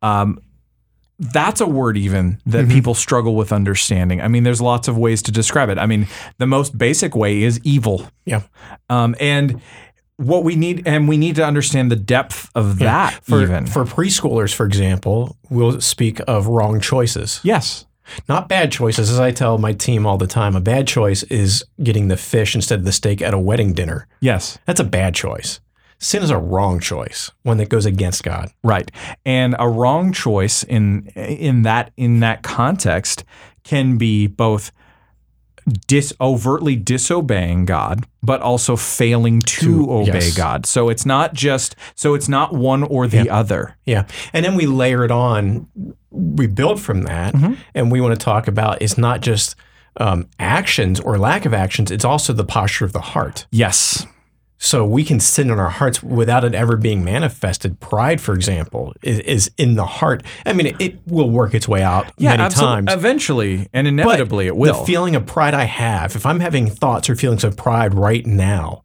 um, 0.00 0.40
that's 1.18 1.60
a 1.60 1.66
word 1.66 1.96
even 1.96 2.40
that 2.46 2.64
mm-hmm. 2.64 2.72
people 2.72 2.94
struggle 2.94 3.34
with 3.34 3.52
understanding. 3.52 4.20
I 4.20 4.28
mean, 4.28 4.44
there's 4.44 4.60
lots 4.60 4.86
of 4.86 4.96
ways 4.96 5.20
to 5.22 5.32
describe 5.32 5.68
it. 5.68 5.76
I 5.76 5.86
mean, 5.86 6.06
the 6.38 6.46
most 6.46 6.78
basic 6.78 7.16
way 7.16 7.42
is 7.42 7.60
evil. 7.64 8.08
Yeah. 8.24 8.42
Um, 8.88 9.16
and 9.18 9.60
what 10.18 10.42
we 10.42 10.56
need 10.56 10.82
and 10.86 11.08
we 11.08 11.16
need 11.16 11.36
to 11.36 11.44
understand 11.44 11.90
the 11.90 11.96
depth 11.96 12.50
of 12.54 12.80
yeah. 12.80 13.10
that 13.10 13.24
for, 13.24 13.40
even. 13.40 13.66
for 13.66 13.84
preschoolers 13.84 14.52
for 14.52 14.66
example 14.66 15.36
we'll 15.48 15.80
speak 15.80 16.20
of 16.26 16.46
wrong 16.48 16.80
choices. 16.80 17.40
Yes. 17.42 17.86
Not 18.28 18.48
bad 18.48 18.72
choices 18.72 19.10
as 19.10 19.20
i 19.20 19.30
tell 19.30 19.58
my 19.58 19.72
team 19.72 20.06
all 20.06 20.18
the 20.18 20.26
time 20.26 20.56
a 20.56 20.60
bad 20.60 20.88
choice 20.88 21.22
is 21.24 21.64
getting 21.82 22.08
the 22.08 22.16
fish 22.16 22.54
instead 22.54 22.80
of 22.80 22.84
the 22.84 22.92
steak 22.92 23.22
at 23.22 23.32
a 23.32 23.38
wedding 23.38 23.72
dinner. 23.72 24.08
Yes. 24.20 24.58
That's 24.66 24.80
a 24.80 24.84
bad 24.84 25.14
choice. 25.14 25.60
Sin 26.00 26.22
is 26.22 26.30
a 26.30 26.38
wrong 26.38 26.80
choice 26.80 27.30
one 27.44 27.58
that 27.58 27.68
goes 27.68 27.86
against 27.86 28.24
god. 28.24 28.50
Right. 28.64 28.90
And 29.24 29.54
a 29.58 29.68
wrong 29.68 30.12
choice 30.12 30.64
in 30.64 31.06
in 31.14 31.62
that 31.62 31.92
in 31.96 32.20
that 32.20 32.42
context 32.42 33.24
can 33.62 33.98
be 33.98 34.26
both 34.26 34.72
dis 35.68 36.12
overtly 36.20 36.76
disobeying 36.76 37.64
God, 37.64 38.06
but 38.22 38.40
also 38.40 38.76
failing 38.76 39.40
to, 39.40 39.60
to 39.60 39.92
obey 39.92 40.26
yes. 40.26 40.36
God. 40.36 40.66
So 40.66 40.88
it's 40.88 41.06
not 41.06 41.34
just 41.34 41.76
so 41.94 42.14
it's 42.14 42.28
not 42.28 42.54
one 42.54 42.82
or 42.82 43.06
the 43.06 43.24
yeah. 43.24 43.36
other. 43.36 43.76
Yeah. 43.84 44.06
And 44.32 44.44
then 44.44 44.54
we 44.54 44.66
layer 44.66 45.04
it 45.04 45.10
on, 45.10 45.68
we 46.10 46.46
build 46.46 46.80
from 46.80 47.02
that, 47.02 47.34
mm-hmm. 47.34 47.54
and 47.74 47.92
we 47.92 48.00
want 48.00 48.18
to 48.18 48.24
talk 48.24 48.48
about 48.48 48.82
it's 48.82 48.98
not 48.98 49.20
just 49.20 49.56
um, 49.98 50.28
actions 50.38 51.00
or 51.00 51.18
lack 51.18 51.44
of 51.44 51.52
actions, 51.52 51.90
it's 51.90 52.04
also 52.04 52.32
the 52.32 52.44
posture 52.44 52.84
of 52.84 52.92
the 52.92 53.00
heart. 53.00 53.46
Yes. 53.50 54.06
So 54.60 54.84
we 54.84 55.04
can 55.04 55.20
sin 55.20 55.50
in 55.50 55.58
our 55.60 55.68
hearts 55.68 56.02
without 56.02 56.44
it 56.44 56.52
ever 56.52 56.76
being 56.76 57.04
manifested. 57.04 57.78
Pride, 57.78 58.20
for 58.20 58.34
example, 58.34 58.92
is, 59.02 59.20
is 59.20 59.50
in 59.56 59.76
the 59.76 59.86
heart. 59.86 60.24
I 60.44 60.52
mean, 60.52 60.66
it, 60.66 60.80
it, 60.80 60.98
will 61.06 61.30
work 61.30 61.54
its 61.54 61.68
way 61.68 61.80
out 61.82 62.10
yeah, 62.18 62.30
many 62.30 62.42
absolutely. 62.42 62.86
times. 62.86 62.92
Eventually 62.92 63.68
and 63.72 63.86
inevitably 63.86 64.46
but 64.46 64.48
it 64.48 64.56
will. 64.56 64.80
The 64.80 64.84
feeling 64.84 65.14
of 65.14 65.26
pride 65.26 65.54
I 65.54 65.64
have, 65.64 66.16
if 66.16 66.26
I'm 66.26 66.40
having 66.40 66.68
thoughts 66.68 67.08
or 67.08 67.14
feelings 67.14 67.44
of 67.44 67.56
pride 67.56 67.94
right 67.94 68.26
now, 68.26 68.82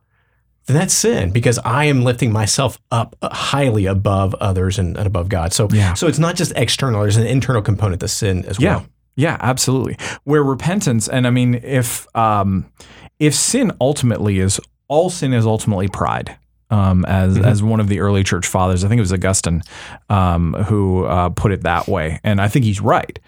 then 0.67 0.77
that's 0.77 0.93
sin 0.93 1.31
because 1.31 1.57
I 1.65 1.85
am 1.85 2.03
lifting 2.03 2.31
myself 2.31 2.79
up 2.91 3.15
highly 3.23 3.87
above 3.87 4.35
others 4.35 4.77
and, 4.77 4.95
and 4.95 5.07
above 5.07 5.27
God. 5.27 5.53
So, 5.53 5.67
yeah. 5.71 5.95
so 5.95 6.07
it's 6.07 6.19
not 6.19 6.35
just 6.35 6.53
external, 6.55 7.01
there's 7.01 7.17
an 7.17 7.27
internal 7.27 7.63
component 7.63 7.99
to 8.01 8.07
sin 8.07 8.45
as 8.45 8.59
yeah. 8.59 8.77
well. 8.77 8.85
Yeah, 9.15 9.37
absolutely. 9.39 9.97
Where 10.23 10.43
repentance, 10.43 11.07
and 11.07 11.27
I 11.27 11.29
mean, 11.29 11.55
if 11.55 12.07
um, 12.15 12.71
if 13.19 13.35
sin 13.35 13.71
ultimately 13.79 14.39
is 14.39 14.59
all 14.87 15.09
sin 15.09 15.33
is 15.33 15.45
ultimately 15.45 15.87
pride. 15.87 16.37
Um, 16.69 17.05
as 17.05 17.35
mm-hmm. 17.35 17.45
as 17.45 17.61
one 17.61 17.79
of 17.79 17.87
the 17.87 17.99
early 17.99 18.23
church 18.23 18.47
fathers, 18.47 18.83
I 18.83 18.87
think 18.87 18.97
it 18.97 19.01
was 19.01 19.13
Augustine 19.13 19.61
um, 20.09 20.53
who 20.53 21.05
uh, 21.05 21.29
put 21.29 21.51
it 21.51 21.61
that 21.61 21.87
way, 21.87 22.19
and 22.23 22.41
I 22.41 22.47
think 22.47 22.65
he's 22.65 22.81
right. 22.81 23.19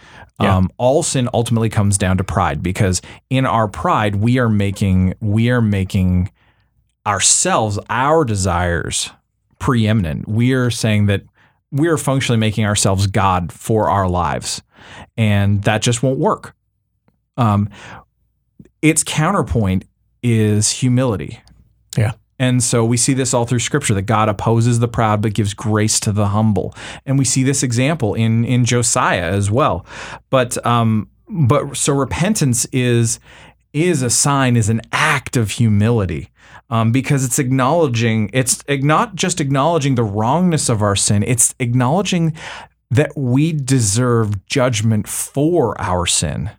Yeah. 0.42 0.58
Um, 0.58 0.70
all 0.78 1.04
sin 1.04 1.30
ultimately 1.32 1.70
comes 1.70 1.98
down 1.98 2.18
to 2.18 2.24
pride 2.24 2.64
because 2.64 3.02
in 3.30 3.46
our 3.46 3.68
pride 3.68 4.16
we 4.16 4.40
are 4.40 4.50
making 4.50 5.14
we 5.22 5.50
are 5.52 5.62
making 5.62 6.32
ourselves 7.06 7.78
our 7.90 8.26
desires 8.26 9.12
preeminent. 9.60 10.28
We 10.28 10.54
are 10.54 10.72
saying 10.72 11.06
that 11.06 11.22
we 11.72 11.88
are 11.88 11.98
functionally 11.98 12.40
making 12.40 12.66
ourselves 12.66 13.06
God 13.06 13.52
for 13.52 13.90
our 13.90 14.10
lives, 14.10 14.64
and 15.18 15.64
that 15.64 15.84
just 15.84 16.02
won't 16.02 16.20
work. 16.20 16.56
Um, 17.38 17.70
its 18.82 19.04
counterpoint 19.04 19.86
is 20.24 20.72
humility. 20.72 21.40
Yeah. 21.98 22.14
And 22.38 22.62
so 22.62 22.84
we 22.84 22.98
see 22.98 23.14
this 23.14 23.34
all 23.34 23.46
through 23.46 23.60
scripture 23.60 23.94
that 23.94 24.04
God 24.04 24.28
opposes 24.28 24.80
the 24.80 24.88
proud 24.88 25.22
but 25.22 25.34
gives 25.34 25.54
grace 25.54 26.00
to 26.02 26.12
the 26.12 26.28
humble. 26.28 26.76
And 27.06 27.18
we 27.18 27.26
see 27.26 27.44
this 27.44 27.64
example 27.64 28.14
in 28.14 28.44
in 28.44 28.66
Josiah 28.66 29.32
as 29.32 29.50
well. 29.50 29.86
But 30.30 30.64
um, 30.66 31.10
but 31.30 31.78
so 31.78 31.94
repentance 31.94 32.66
is 32.72 33.20
is 33.74 34.02
a 34.02 34.10
sign, 34.10 34.56
is 34.56 34.70
an 34.70 34.82
act 34.92 35.36
of 35.36 35.52
humility. 35.52 36.30
Um, 36.70 36.92
because 36.92 37.24
it's 37.24 37.38
acknowledging, 37.38 38.32
it's 38.34 38.64
not 38.70 39.16
just 39.16 39.40
acknowledging 39.40 39.96
the 39.96 40.04
wrongness 40.04 40.70
of 40.70 40.82
our 40.82 40.96
sin, 40.96 41.24
it's 41.24 41.54
acknowledging 41.60 42.34
that 42.90 43.12
we 43.16 43.52
deserve 43.52 44.46
judgment 44.48 45.08
for 45.08 45.80
our 45.80 46.06
sin. 46.06 46.50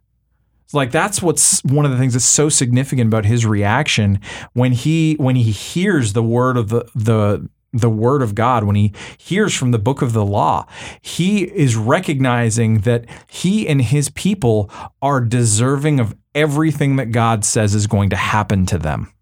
Like 0.72 0.90
that's 0.90 1.22
what's 1.22 1.62
one 1.64 1.84
of 1.84 1.90
the 1.90 1.98
things 1.98 2.14
that's 2.14 2.24
so 2.24 2.48
significant 2.48 3.08
about 3.08 3.24
his 3.24 3.46
reaction 3.46 4.20
when 4.52 4.72
he 4.72 5.14
when 5.14 5.36
he 5.36 5.50
hears 5.50 6.12
the 6.12 6.22
word 6.22 6.56
of 6.56 6.68
the 6.68 6.88
the 6.94 7.48
the 7.72 7.90
word 7.90 8.22
of 8.22 8.34
God, 8.34 8.64
when 8.64 8.76
he 8.76 8.92
hears 9.18 9.54
from 9.54 9.70
the 9.70 9.78
book 9.78 10.00
of 10.00 10.14
the 10.14 10.24
law, 10.24 10.66
he 11.02 11.44
is 11.44 11.76
recognizing 11.76 12.78
that 12.80 13.04
he 13.26 13.68
and 13.68 13.82
his 13.82 14.08
people 14.10 14.70
are 15.02 15.20
deserving 15.20 16.00
of 16.00 16.16
everything 16.34 16.96
that 16.96 17.12
God 17.12 17.44
says 17.44 17.74
is 17.74 17.86
going 17.86 18.08
to 18.10 18.16
happen 18.16 18.64
to 18.66 18.78
them 18.78 19.12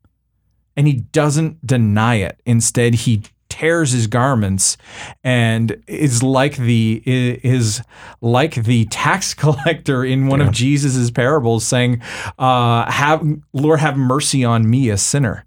and 0.76 0.86
he 0.86 0.94
doesn't 0.94 1.64
deny 1.66 2.16
it. 2.16 2.40
Instead, 2.44 2.94
he 2.94 3.22
tears 3.54 3.92
his 3.92 4.08
garments 4.08 4.76
and 5.22 5.80
is 5.86 6.24
like 6.24 6.56
the 6.56 7.00
is 7.06 7.80
like 8.20 8.54
the 8.54 8.84
tax 8.86 9.32
collector 9.44 10.04
in 10.04 10.26
one 10.26 10.40
yeah. 10.40 10.48
of 10.48 10.52
Jesus's 10.52 11.12
parables 11.12 11.64
saying 11.64 12.02
uh, 12.38 12.90
have 12.90 13.24
Lord 13.52 13.78
have 13.78 13.96
mercy 13.96 14.44
on 14.44 14.68
me 14.68 14.90
a 14.90 14.98
sinner. 14.98 15.44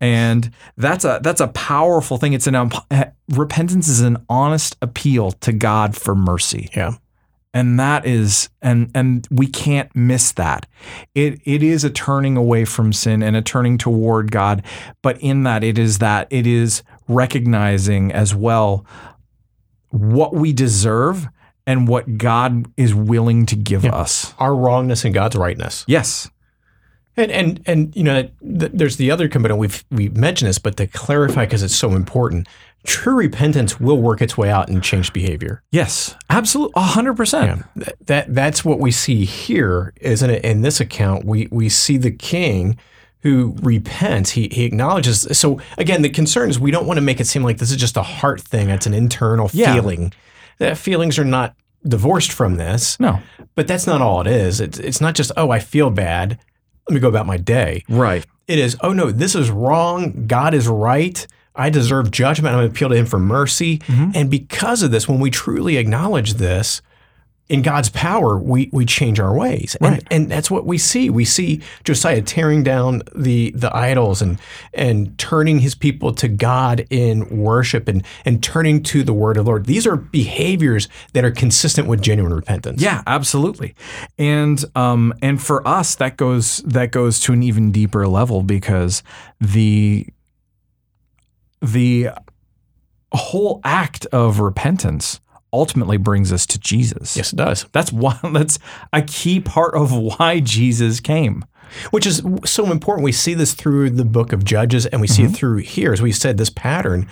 And 0.00 0.50
that's 0.76 1.04
a 1.04 1.20
that's 1.22 1.40
a 1.40 1.48
powerful 1.48 2.16
thing. 2.16 2.32
It's 2.32 2.46
an 2.46 2.54
um, 2.54 2.70
repentance 3.30 3.88
is 3.88 4.00
an 4.00 4.24
honest 4.28 4.76
appeal 4.82 5.32
to 5.32 5.52
God 5.52 5.96
for 5.96 6.14
mercy. 6.14 6.68
Yeah. 6.76 6.94
And 7.54 7.78
that 7.78 8.06
is 8.06 8.48
and 8.62 8.90
and 8.94 9.26
we 9.30 9.46
can't 9.46 9.94
miss 9.94 10.32
that. 10.32 10.66
It 11.14 11.40
it 11.44 11.62
is 11.62 11.84
a 11.84 11.90
turning 11.90 12.36
away 12.36 12.64
from 12.64 12.92
sin 12.92 13.22
and 13.22 13.36
a 13.36 13.42
turning 13.42 13.78
toward 13.78 14.32
god 14.32 14.64
but 15.02 15.20
in 15.20 15.42
that 15.42 15.62
it 15.62 15.78
is 15.78 15.98
that 15.98 16.26
it 16.30 16.46
is 16.46 16.82
recognizing 17.08 18.12
as 18.12 18.34
well 18.34 18.86
what 19.90 20.34
we 20.34 20.52
deserve 20.52 21.28
and 21.66 21.86
what 21.86 22.18
god 22.18 22.66
is 22.76 22.94
willing 22.94 23.46
to 23.46 23.56
give 23.56 23.84
yeah. 23.84 23.94
us 23.94 24.34
our 24.38 24.54
wrongness 24.54 25.04
and 25.04 25.14
god's 25.14 25.36
rightness 25.36 25.84
yes 25.86 26.30
and 27.16 27.30
and 27.30 27.60
and 27.66 27.94
you 27.96 28.04
know, 28.04 28.22
th- 28.22 28.72
there's 28.72 28.96
the 28.96 29.10
other 29.10 29.28
component 29.28 29.60
we've 29.60 29.84
we've 29.90 30.16
mentioned 30.16 30.48
this, 30.48 30.58
but 30.58 30.76
to 30.78 30.86
clarify 30.86 31.44
because 31.44 31.62
it's 31.62 31.76
so 31.76 31.90
important, 31.92 32.48
true 32.84 33.16
repentance 33.16 33.78
will 33.78 33.98
work 33.98 34.22
its 34.22 34.38
way 34.38 34.48
out 34.48 34.68
and 34.68 34.82
change 34.82 35.12
behavior. 35.12 35.62
Yes, 35.70 36.16
absolutely, 36.30 36.80
hundred 36.82 37.16
percent. 37.16 37.64
That 38.06 38.34
that's 38.34 38.64
what 38.64 38.78
we 38.78 38.90
see 38.90 39.24
here, 39.24 39.92
isn't 40.00 40.30
it? 40.30 40.44
In 40.44 40.62
this 40.62 40.80
account, 40.80 41.24
we 41.24 41.48
we 41.50 41.68
see 41.68 41.98
the 41.98 42.10
king 42.10 42.78
who 43.22 43.56
repents. 43.62 44.30
He 44.30 44.48
he 44.52 44.64
acknowledges. 44.64 45.26
So 45.38 45.60
again, 45.78 46.02
the 46.02 46.10
concern 46.10 46.50
is 46.50 46.58
we 46.58 46.70
don't 46.70 46.86
want 46.86 46.98
to 46.98 47.02
make 47.02 47.20
it 47.20 47.26
seem 47.26 47.42
like 47.42 47.58
this 47.58 47.70
is 47.70 47.76
just 47.76 47.96
a 47.96 48.02
heart 48.02 48.40
thing. 48.40 48.70
It's 48.70 48.86
an 48.86 48.94
internal 48.94 49.50
yeah. 49.52 49.74
feeling. 49.74 50.12
That 50.58 50.78
feelings 50.78 51.18
are 51.18 51.24
not 51.24 51.56
divorced 51.86 52.32
from 52.32 52.56
this. 52.56 52.98
No, 53.00 53.20
but 53.54 53.66
that's 53.66 53.86
not 53.86 54.02
all 54.02 54.20
it 54.20 54.26
is. 54.26 54.60
It's 54.60 54.78
it's 54.78 55.00
not 55.00 55.14
just 55.14 55.32
oh 55.36 55.50
I 55.50 55.58
feel 55.58 55.90
bad 55.90 56.38
let 56.88 56.94
me 56.94 57.00
go 57.00 57.08
about 57.08 57.26
my 57.26 57.36
day. 57.36 57.84
Right. 57.88 58.26
It 58.48 58.58
is, 58.58 58.76
oh 58.80 58.92
no, 58.92 59.10
this 59.10 59.34
is 59.34 59.50
wrong. 59.50 60.26
God 60.26 60.54
is 60.54 60.68
right. 60.68 61.26
I 61.54 61.70
deserve 61.70 62.10
judgment. 62.10 62.54
I'm 62.54 62.60
going 62.60 62.68
to 62.68 62.74
appeal 62.74 62.88
to 62.88 62.94
him 62.94 63.06
for 63.06 63.18
mercy. 63.18 63.78
Mm-hmm. 63.78 64.10
And 64.14 64.30
because 64.30 64.82
of 64.82 64.90
this, 64.90 65.08
when 65.08 65.20
we 65.20 65.30
truly 65.30 65.76
acknowledge 65.76 66.34
this, 66.34 66.82
in 67.48 67.60
God's 67.60 67.90
power, 67.90 68.38
we 68.38 68.70
we 68.72 68.86
change 68.86 69.20
our 69.20 69.36
ways, 69.36 69.76
and, 69.80 69.92
right. 69.92 70.04
and 70.10 70.30
that's 70.30 70.50
what 70.50 70.64
we 70.64 70.78
see. 70.78 71.10
We 71.10 71.24
see 71.24 71.60
Josiah 71.84 72.22
tearing 72.22 72.62
down 72.62 73.02
the 73.14 73.50
the 73.50 73.74
idols 73.76 74.22
and 74.22 74.38
and 74.72 75.18
turning 75.18 75.58
his 75.58 75.74
people 75.74 76.14
to 76.14 76.28
God 76.28 76.86
in 76.88 77.28
worship 77.42 77.88
and 77.88 78.04
and 78.24 78.42
turning 78.42 78.82
to 78.84 79.02
the 79.02 79.12
word 79.12 79.36
of 79.36 79.44
the 79.44 79.50
Lord. 79.50 79.66
These 79.66 79.86
are 79.86 79.96
behaviors 79.96 80.88
that 81.12 81.24
are 81.24 81.30
consistent 81.30 81.88
with 81.88 82.00
genuine 82.00 82.32
repentance. 82.32 82.80
Yeah, 82.80 83.02
absolutely. 83.06 83.74
And 84.18 84.64
um 84.74 85.12
and 85.20 85.42
for 85.42 85.66
us, 85.66 85.96
that 85.96 86.16
goes 86.16 86.58
that 86.58 86.90
goes 86.92 87.20
to 87.20 87.32
an 87.32 87.42
even 87.42 87.72
deeper 87.72 88.06
level 88.06 88.42
because 88.42 89.02
the 89.40 90.06
the 91.60 92.10
whole 93.12 93.60
act 93.64 94.06
of 94.06 94.40
repentance 94.40 95.20
ultimately 95.52 95.96
brings 95.96 96.32
us 96.32 96.46
to 96.46 96.58
Jesus. 96.58 97.16
Yes, 97.16 97.32
it 97.32 97.36
does. 97.36 97.66
That's 97.72 97.92
why 97.92 98.18
that's 98.32 98.58
a 98.92 99.02
key 99.02 99.40
part 99.40 99.74
of 99.74 99.92
why 99.92 100.40
Jesus 100.40 101.00
came. 101.00 101.44
Which 101.90 102.06
is 102.06 102.22
so 102.44 102.70
important. 102.70 103.02
We 103.02 103.12
see 103.12 103.32
this 103.32 103.54
through 103.54 103.90
the 103.90 104.04
book 104.04 104.34
of 104.34 104.44
Judges 104.44 104.84
and 104.84 105.00
we 105.00 105.06
see 105.06 105.22
mm-hmm. 105.22 105.32
it 105.32 105.36
through 105.36 105.56
here. 105.58 105.92
As 105.94 106.02
we 106.02 106.12
said, 106.12 106.36
this 106.36 106.50
pattern, 106.50 107.08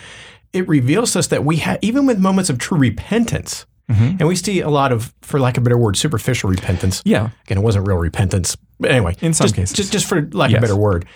it 0.53 0.69
reveals 0.69 1.13
to 1.13 1.21
us 1.21 1.29
that 1.29 1.45
we 1.45 1.57
have, 1.57 1.79
even 1.81 2.05
with 2.07 2.19
moments 2.19 2.51
of 2.51 2.59
true 2.59 2.77
repentance, 2.77 3.65
mm-hmm. 3.89 4.17
and 4.19 4.29
we 4.29 4.37
see 4.37 4.61
a 4.61 4.69
lot 4.69 4.93
of, 4.93 5.15
for 5.23 5.41
lack 5.41 5.57
of 5.57 5.63
a 5.63 5.65
better 5.65 5.79
word, 5.79 5.97
superficial 5.97 6.51
repentance. 6.51 7.01
Yeah. 7.07 7.31
Again, 7.47 7.57
it 7.57 7.63
wasn't 7.63 7.89
real 7.89 7.97
repentance. 7.97 8.55
But 8.79 8.91
anyway, 8.91 9.17
in 9.23 9.33
some 9.33 9.47
just, 9.47 9.55
cases. 9.55 9.77
Just, 9.77 9.93
just 9.93 10.07
for 10.07 10.29
lack 10.33 10.51
yes. 10.51 10.59
of 10.59 10.65
a 10.65 10.67
better 10.67 10.77
word. 10.77 11.07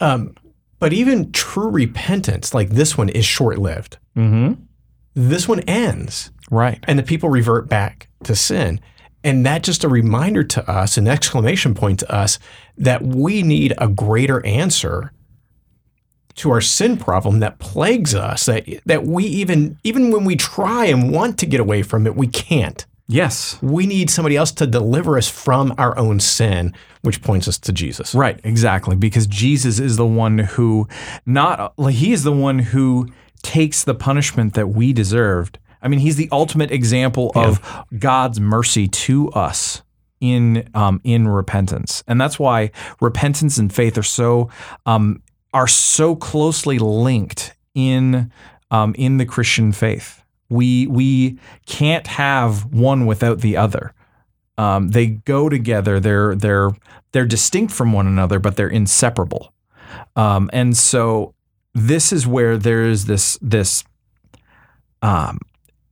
Um, 0.00 0.34
but 0.78 0.92
even 0.92 1.32
true 1.32 1.68
repentance, 1.68 2.54
like 2.54 2.70
this 2.70 2.96
one, 2.96 3.08
is 3.08 3.24
short 3.24 3.58
lived. 3.58 3.98
Mm-hmm. 4.16 4.62
This 5.18 5.48
one 5.48 5.60
ends. 5.60 6.30
Right. 6.48 6.78
And 6.86 6.96
the 6.96 7.02
people 7.02 7.28
revert 7.28 7.68
back 7.68 8.08
to 8.22 8.36
sin. 8.36 8.80
And 9.24 9.44
that's 9.44 9.66
just 9.66 9.82
a 9.82 9.88
reminder 9.88 10.44
to 10.44 10.70
us, 10.70 10.96
an 10.96 11.08
exclamation 11.08 11.74
point 11.74 11.98
to 12.00 12.14
us, 12.14 12.38
that 12.76 13.02
we 13.02 13.42
need 13.42 13.74
a 13.78 13.88
greater 13.88 14.44
answer 14.46 15.12
to 16.36 16.52
our 16.52 16.60
sin 16.60 16.96
problem 16.96 17.40
that 17.40 17.58
plagues 17.58 18.14
us, 18.14 18.46
that, 18.46 18.64
that 18.86 19.04
we 19.04 19.24
even, 19.24 19.76
even 19.82 20.12
when 20.12 20.24
we 20.24 20.36
try 20.36 20.84
and 20.84 21.10
want 21.10 21.36
to 21.38 21.46
get 21.46 21.58
away 21.58 21.82
from 21.82 22.06
it, 22.06 22.14
we 22.14 22.28
can't. 22.28 22.86
Yes. 23.08 23.60
We 23.60 23.86
need 23.86 24.10
somebody 24.10 24.36
else 24.36 24.52
to 24.52 24.68
deliver 24.68 25.18
us 25.18 25.28
from 25.28 25.74
our 25.78 25.98
own 25.98 26.20
sin, 26.20 26.74
which 27.02 27.22
points 27.22 27.48
us 27.48 27.58
to 27.58 27.72
Jesus. 27.72 28.14
Right, 28.14 28.38
exactly. 28.44 28.94
Because 28.94 29.26
Jesus 29.26 29.80
is 29.80 29.96
the 29.96 30.06
one 30.06 30.38
who 30.38 30.86
not 31.26 31.72
he 31.90 32.12
is 32.12 32.22
the 32.22 32.32
one 32.32 32.60
who 32.60 33.08
takes 33.42 33.84
the 33.84 33.94
punishment 33.94 34.54
that 34.54 34.68
we 34.68 34.92
deserved 34.92 35.58
I 35.82 35.88
mean, 35.88 36.00
he's 36.00 36.16
the 36.16 36.28
ultimate 36.32 36.70
example 36.70 37.32
yeah. 37.34 37.48
of 37.48 37.86
God's 37.98 38.40
mercy 38.40 38.88
to 38.88 39.30
us 39.30 39.82
in 40.20 40.68
um, 40.74 41.00
in 41.04 41.28
repentance, 41.28 42.02
and 42.08 42.20
that's 42.20 42.38
why 42.38 42.70
repentance 43.00 43.58
and 43.58 43.72
faith 43.72 43.96
are 43.96 44.02
so 44.02 44.50
um, 44.86 45.22
are 45.54 45.68
so 45.68 46.16
closely 46.16 46.78
linked 46.78 47.54
in 47.74 48.32
um, 48.70 48.94
in 48.98 49.18
the 49.18 49.26
Christian 49.26 49.72
faith. 49.72 50.22
We 50.48 50.86
we 50.88 51.38
can't 51.66 52.06
have 52.08 52.64
one 52.72 53.06
without 53.06 53.40
the 53.40 53.56
other. 53.56 53.94
Um, 54.56 54.88
they 54.88 55.06
go 55.06 55.48
together. 55.48 56.00
They're 56.00 56.34
they're 56.34 56.70
they're 57.12 57.26
distinct 57.26 57.72
from 57.72 57.92
one 57.92 58.08
another, 58.08 58.40
but 58.40 58.56
they're 58.56 58.68
inseparable. 58.68 59.52
Um, 60.16 60.50
and 60.52 60.76
so 60.76 61.34
this 61.78 62.12
is 62.12 62.26
where 62.26 62.56
there 62.56 62.84
is 62.84 63.06
this 63.06 63.38
this 63.40 63.84
um, 65.02 65.38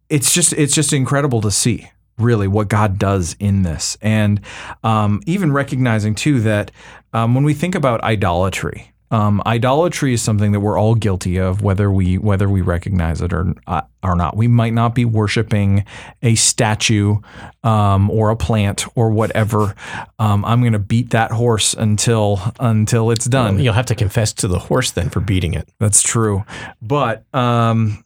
it's 0.09 0.33
just 0.35 0.53
it's 0.55 0.75
just 0.75 0.92
incredible 0.92 1.40
to 1.42 1.51
see 1.51 1.90
really 2.18 2.49
what 2.49 2.68
God 2.68 2.99
does 2.99 3.37
in 3.38 3.62
this, 3.62 3.96
and 4.01 4.40
um, 4.83 5.20
even 5.27 5.53
recognizing 5.53 6.14
too 6.14 6.40
that 6.40 6.70
um, 7.12 7.35
when 7.35 7.44
we 7.44 7.55
think 7.55 7.75
about 7.75 8.03
idolatry, 8.03 8.92
um, 9.11 9.42
idolatry 9.47 10.14
is 10.14 10.23
something 10.23 10.53
that 10.53 10.61
we're 10.61 10.79
all 10.79 10.95
guilty 10.95 11.38
of, 11.38 11.62
whether 11.62 11.90
we 11.90 12.19
whether 12.19 12.49
we 12.49 12.61
recognize 12.61 13.21
it 13.21 13.33
or 13.33 13.55
uh, 13.66 13.83
or 14.03 14.16
not. 14.16 14.37
We 14.37 14.49
might 14.49 14.73
not 14.73 14.95
be 14.95 15.05
worshiping 15.05 15.85
a 16.23 16.35
statue 16.35 17.19
um, 17.62 18.11
or 18.11 18.31
a 18.31 18.37
plant 18.37 18.87
or 18.97 19.11
whatever. 19.11 19.75
Um, 20.19 20.45
I'm 20.45 20.61
going 20.61 20.73
to 20.73 20.79
beat 20.79 21.11
that 21.11 21.31
horse 21.31 21.75
until 21.75 22.40
until 22.59 23.11
it's 23.11 23.27
done. 23.27 23.61
You'll 23.61 23.75
have 23.75 23.87
to 23.87 23.95
confess 23.95 24.33
to 24.35 24.49
the 24.49 24.59
horse 24.59 24.90
then 24.90 25.11
for 25.11 25.21
beating 25.21 25.55
it. 25.55 25.69
That's 25.79 26.03
true, 26.03 26.45
but 26.83 27.25
um, 27.33 28.05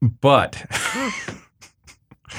but 0.00 0.64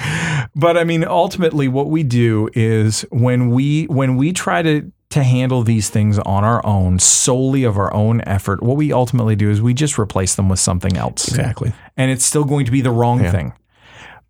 but 0.54 0.76
I 0.76 0.84
mean 0.84 1.04
ultimately 1.04 1.68
what 1.68 1.88
we 1.88 2.02
do 2.02 2.48
is 2.52 3.02
when 3.10 3.50
we 3.50 3.84
when 3.84 4.16
we 4.16 4.32
try 4.32 4.62
to 4.62 4.90
to 5.14 5.22
handle 5.22 5.62
these 5.62 5.90
things 5.90 6.18
on 6.18 6.42
our 6.44 6.64
own, 6.66 6.98
solely 6.98 7.62
of 7.62 7.78
our 7.78 7.92
own 7.94 8.20
effort, 8.22 8.62
what 8.62 8.76
we 8.76 8.92
ultimately 8.92 9.36
do 9.36 9.48
is 9.48 9.62
we 9.62 9.72
just 9.72 9.98
replace 9.98 10.34
them 10.34 10.48
with 10.48 10.58
something 10.58 10.96
else. 10.96 11.28
Exactly. 11.28 11.72
And 11.96 12.10
it's 12.10 12.24
still 12.24 12.44
going 12.44 12.66
to 12.66 12.72
be 12.72 12.80
the 12.80 12.90
wrong 12.90 13.22
yeah. 13.22 13.30
thing. 13.30 13.52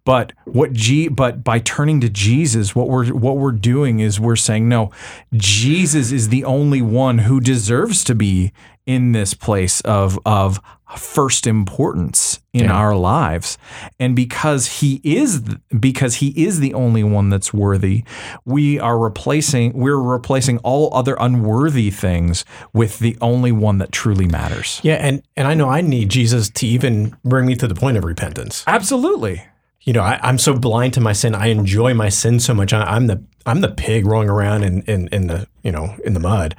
But 0.04 0.34
what 0.44 0.74
G 0.74 1.08
but 1.08 1.42
by 1.42 1.60
turning 1.60 2.00
to 2.02 2.10
Jesus, 2.10 2.76
what 2.76 2.88
we're 2.88 3.06
what 3.14 3.38
we're 3.38 3.52
doing 3.52 4.00
is 4.00 4.20
we're 4.20 4.36
saying, 4.36 4.68
no, 4.68 4.90
Jesus 5.32 6.12
is 6.12 6.28
the 6.28 6.44
only 6.44 6.82
one 6.82 7.18
who 7.18 7.40
deserves 7.40 8.04
to 8.04 8.14
be 8.14 8.52
in 8.86 9.12
this 9.12 9.34
place 9.34 9.80
of 9.82 10.18
of 10.26 10.60
first 10.96 11.46
importance 11.46 12.38
in 12.52 12.64
Yeah. 12.66 12.72
our 12.74 12.94
lives 12.94 13.58
and 13.98 14.14
because 14.14 14.66
he 14.80 15.00
is 15.02 15.40
because 15.80 16.16
he 16.16 16.28
is 16.46 16.60
the 16.60 16.72
only 16.74 17.02
one 17.02 17.30
that's 17.30 17.52
worthy 17.52 18.04
we 18.44 18.78
are 18.78 18.96
replacing 18.98 19.72
we're 19.72 19.96
replacing 20.00 20.58
all 20.58 20.94
other 20.94 21.16
unworthy 21.18 21.90
things 21.90 22.44
with 22.72 22.98
the 23.00 23.16
only 23.20 23.50
one 23.50 23.78
that 23.78 23.90
truly 23.90 24.26
matters 24.28 24.80
Yeah, 24.84 24.94
and 24.96 25.22
and 25.36 25.48
I 25.48 25.54
know 25.54 25.68
I 25.68 25.80
need 25.80 26.10
Jesus 26.10 26.48
to 26.50 26.66
even 26.66 27.16
bring 27.24 27.46
me 27.46 27.56
to 27.56 27.66
the 27.66 27.74
point 27.74 27.96
of 27.96 28.04
repentance. 28.04 28.62
absolutely 28.66 29.42
You 29.86 29.92
know, 29.94 30.02
I, 30.02 30.18
I'm 30.22 30.38
so 30.38 30.54
blind 30.54 30.94
to 30.94 31.00
my 31.00 31.12
sin. 31.12 31.34
I 31.34 31.48
enjoy 31.48 31.92
my 31.92 32.08
sin 32.08 32.40
so 32.40 32.54
much. 32.54 32.72
I, 32.72 32.82
I'm 32.84 33.06
the 33.06 33.22
I'm 33.46 33.60
the 33.62 33.68
pig 33.68 34.06
rolling 34.06 34.30
around 34.30 34.62
in 34.62 34.82
in, 34.82 35.08
in 35.08 35.26
the 35.26 35.46
you 35.62 35.72
know 35.72 35.94
in 36.04 36.14
the 36.14 36.20
mud, 36.20 36.54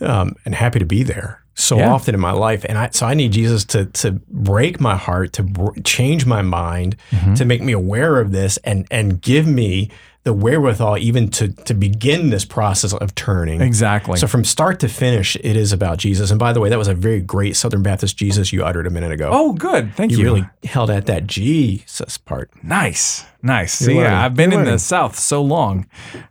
um, 0.00 0.36
and 0.44 0.54
happy 0.54 0.78
to 0.78 0.86
be 0.86 1.02
there 1.02 1.41
so 1.54 1.76
Yeah. 1.78 1.92
often 1.92 2.14
in 2.14 2.20
my 2.20 2.32
life. 2.32 2.64
And 2.68 2.78
I 2.78 2.90
so 2.92 3.06
I 3.06 3.14
need 3.14 3.32
Jesus 3.32 3.64
to 3.66 3.86
to 3.86 4.12
break 4.28 4.80
my 4.80 4.96
heart, 4.96 5.32
to 5.34 5.42
br- 5.42 5.78
change 5.84 6.26
my 6.26 6.42
mind, 6.42 6.96
mm-hmm. 7.10 7.34
to 7.34 7.44
make 7.44 7.62
me 7.62 7.72
aware 7.72 8.20
of 8.20 8.32
this, 8.32 8.58
and 8.64 8.86
and 8.90 9.20
give 9.20 9.46
me 9.46 9.90
the 10.24 10.32
wherewithal 10.32 10.98
even 10.98 11.28
to 11.28 11.48
to 11.48 11.74
begin 11.74 12.30
this 12.30 12.44
process 12.44 12.92
of 12.94 13.12
turning. 13.16 13.60
exactly 13.60 14.16
So 14.18 14.28
from 14.28 14.44
start 14.44 14.78
to 14.80 14.88
finish, 14.88 15.34
it 15.36 15.56
is 15.56 15.72
about 15.72 15.98
Jesus. 15.98 16.30
And 16.30 16.38
by 16.38 16.52
the 16.52 16.60
way, 16.60 16.68
that 16.68 16.78
was 16.78 16.86
a 16.88 16.94
very 16.94 17.20
great 17.20 17.56
Southern 17.56 17.82
Baptist 17.82 18.16
Jesus 18.16 18.52
you 18.52 18.64
uttered 18.64 18.86
a 18.86 18.90
minute 18.90 19.10
ago. 19.10 19.30
oh 19.32 19.52
good 19.52 19.94
thank 19.96 20.12
you, 20.12 20.18
you 20.18 20.24
really 20.24 20.44
held 20.64 20.90
at 20.90 21.06
that 21.06 21.26
Jesus 21.26 22.18
part. 22.18 22.50
Nice, 22.62 23.24
nice. 23.42 23.74
See, 23.74 23.94
learning. 23.94 24.02
yeah, 24.02 24.24
I've 24.24 24.34
been 24.34 24.52
You're 24.52 24.60
in 24.60 24.66
the. 24.66 24.78
South 24.78 25.18
so 25.18 25.42
long 25.42 25.86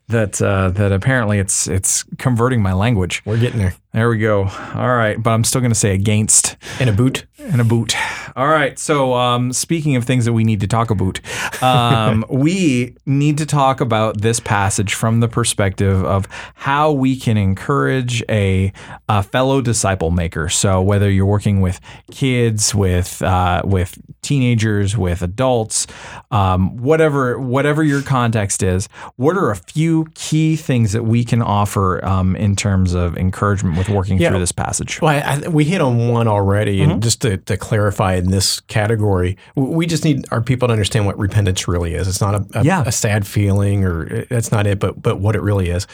that 0.07 0.41
uh, 0.41 0.69
that 0.71 0.91
apparently 0.91 1.39
it's 1.39 1.67
it's 1.67 2.03
converting 2.17 2.61
my 2.61 2.73
language. 2.73 3.21
We're 3.25 3.37
getting 3.39 3.59
there. 3.59 3.75
There 3.93 4.09
we 4.09 4.19
go. 4.19 4.43
All 4.73 4.95
right, 4.95 5.21
but 5.21 5.31
I'm 5.31 5.43
still 5.43 5.59
going 5.59 5.71
to 5.71 5.77
say 5.79 5.93
against 5.93 6.55
In 6.79 6.87
a 6.87 6.93
boot. 6.93 7.25
In 7.37 7.59
a 7.59 7.65
boot. 7.65 7.93
All 8.37 8.47
right. 8.47 8.79
So, 8.79 9.15
um, 9.15 9.51
speaking 9.51 9.97
of 9.97 10.05
things 10.05 10.23
that 10.23 10.31
we 10.31 10.45
need 10.45 10.61
to 10.61 10.67
talk 10.67 10.91
about, 10.91 11.19
um, 11.61 12.23
we 12.29 12.95
need 13.05 13.37
to 13.39 13.45
talk 13.45 13.81
about 13.81 14.21
this 14.21 14.39
passage 14.39 14.93
from 14.93 15.19
the 15.19 15.27
perspective 15.27 16.05
of 16.05 16.25
how 16.53 16.93
we 16.93 17.17
can 17.17 17.35
encourage 17.35 18.23
a, 18.29 18.71
a 19.09 19.23
fellow 19.23 19.59
disciple 19.59 20.11
maker. 20.11 20.47
So, 20.47 20.81
whether 20.81 21.09
you're 21.09 21.25
working 21.25 21.59
with 21.59 21.81
kids, 22.11 22.73
with 22.73 23.21
uh, 23.21 23.63
with 23.65 23.99
teenagers, 24.21 24.95
with 24.95 25.21
adults, 25.21 25.87
um, 26.29 26.77
whatever 27.01 27.39
whatever 27.39 27.83
your 27.83 28.01
context 28.03 28.61
is, 28.61 28.87
what 29.15 29.35
are 29.35 29.49
a 29.49 29.55
few 29.55 30.05
key 30.13 30.55
things 30.55 30.91
that 30.91 31.01
we 31.03 31.23
can 31.25 31.41
offer 31.41 32.03
um, 32.05 32.35
in 32.35 32.55
terms 32.55 32.93
of 32.93 33.17
encouragement 33.17 33.75
with 33.75 33.89
working 33.89 34.19
Yeah. 34.19 34.29
through 34.29 34.39
this 34.39 34.51
passage? 34.51 35.01
Well, 35.01 35.11
I, 35.15 35.41
I, 35.45 35.47
we 35.47 35.63
hit 35.65 35.81
on 35.81 36.09
one 36.09 36.27
already, 36.27 36.81
and 36.83 37.01
just 37.01 37.21
to, 37.23 37.37
to 37.37 37.57
clarify 37.57 38.15
in 38.15 38.29
this 38.29 38.59
category, 38.61 39.35
we 39.55 39.87
just 39.87 40.03
need 40.05 40.25
our 40.31 40.41
people 40.41 40.67
to 40.67 40.71
understand 40.73 41.07
what 41.07 41.17
repentance 41.17 41.67
really 41.67 41.95
is. 41.95 42.07
It's 42.07 42.21
not 42.21 42.35
a, 42.35 42.59
a, 42.59 42.63
Yeah. 42.63 42.83
a 42.85 42.91
sad 42.91 43.25
feeling, 43.25 43.83
or 43.83 44.25
that's 44.29 44.51
not 44.51 44.67
it, 44.67 44.77
but 44.79 45.01
but 45.01 45.19
what 45.19 45.35
it 45.35 45.41
really 45.41 45.69
is. 45.69 45.87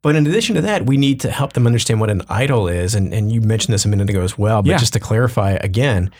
But 0.00 0.16
in 0.16 0.26
addition 0.26 0.54
to 0.56 0.62
that, 0.62 0.86
we 0.86 0.96
need 0.96 1.20
to 1.20 1.30
help 1.30 1.52
them 1.52 1.66
understand 1.66 2.00
what 2.00 2.08
an 2.10 2.22
idol 2.30 2.68
is, 2.68 2.94
and 2.94 3.12
and 3.12 3.30
you 3.30 3.42
mentioned 3.42 3.74
this 3.74 3.84
a 3.84 3.88
minute 3.88 4.08
ago 4.08 4.22
as 4.22 4.38
well. 4.38 4.62
But 4.62 4.70
Yeah. 4.70 4.78
just 4.78 4.94
to 4.94 5.00
clarify 5.00 5.58
again, 5.60 6.10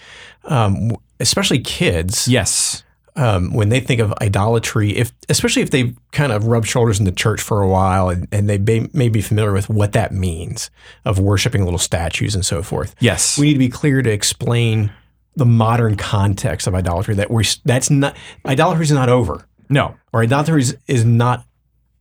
um, 0.44 0.90
especially 1.18 1.60
kids, 1.60 2.28
Yes. 2.28 2.82
Um, 3.16 3.52
when 3.54 3.68
they 3.68 3.80
think 3.80 4.00
of 4.00 4.12
idolatry, 4.20 4.96
if 4.96 5.12
especially 5.28 5.62
if 5.62 5.70
they've 5.70 5.96
kind 6.10 6.32
of 6.32 6.46
rub 6.46 6.66
shoulders 6.66 6.98
in 6.98 7.04
the 7.04 7.12
church 7.12 7.40
for 7.40 7.62
a 7.62 7.68
while 7.68 8.08
and, 8.08 8.26
and 8.32 8.48
they 8.48 8.58
may, 8.58 8.88
may 8.92 9.08
be 9.08 9.20
familiar 9.20 9.52
with 9.52 9.68
what 9.68 9.92
that 9.92 10.12
means 10.12 10.70
of 11.04 11.18
worshiping 11.20 11.62
little 11.64 11.78
statues 11.78 12.34
and 12.34 12.44
so 12.44 12.62
forth, 12.62 12.94
Yes. 12.98 13.38
we 13.38 13.46
need 13.46 13.52
to 13.54 13.58
be 13.60 13.68
clear 13.68 14.02
to 14.02 14.10
explain 14.10 14.92
the 15.36 15.46
modern 15.46 15.96
context 15.96 16.66
of 16.66 16.74
idolatry. 16.74 17.14
That 17.14 17.30
we're 17.30 17.44
that's 17.64 17.90
not 17.90 18.16
idolatry 18.46 18.84
is 18.84 18.92
not 18.92 19.08
over, 19.08 19.46
no. 19.68 19.94
or 20.12 20.22
idolatry 20.22 20.60
is, 20.62 20.76
is 20.86 21.04
not. 21.04 21.44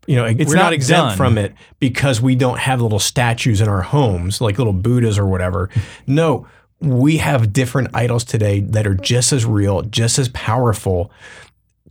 You 0.06 0.17
know, 0.17 0.23
we're 0.23 0.56
not 0.56 0.63
not, 0.63 0.73
exempt 0.73 1.10
done. 1.12 1.17
from 1.17 1.38
it 1.38 1.54
because 1.80 2.19
we 2.19 2.36
don't 2.36 2.60
have 2.60 2.82
little 2.82 2.99
statues 2.99 3.62
in 3.62 3.69
our 3.69 3.82
homes, 3.82 4.41
like 4.41 4.58
little 4.58 4.73
Buddhas 4.73 5.17
or 5.17 5.26
whatever. 5.26 5.69
No, 6.08 6.45
we 6.84 7.17
have 7.17 7.54
different 7.54 7.89
idols 7.93 8.24
today 8.24 8.60
that 8.62 8.86
are 8.86 8.93
just 8.96 9.32
as 9.34 9.46
real, 9.46 9.82
just 9.84 10.19
as 10.19 10.30
powerful, 10.30 11.12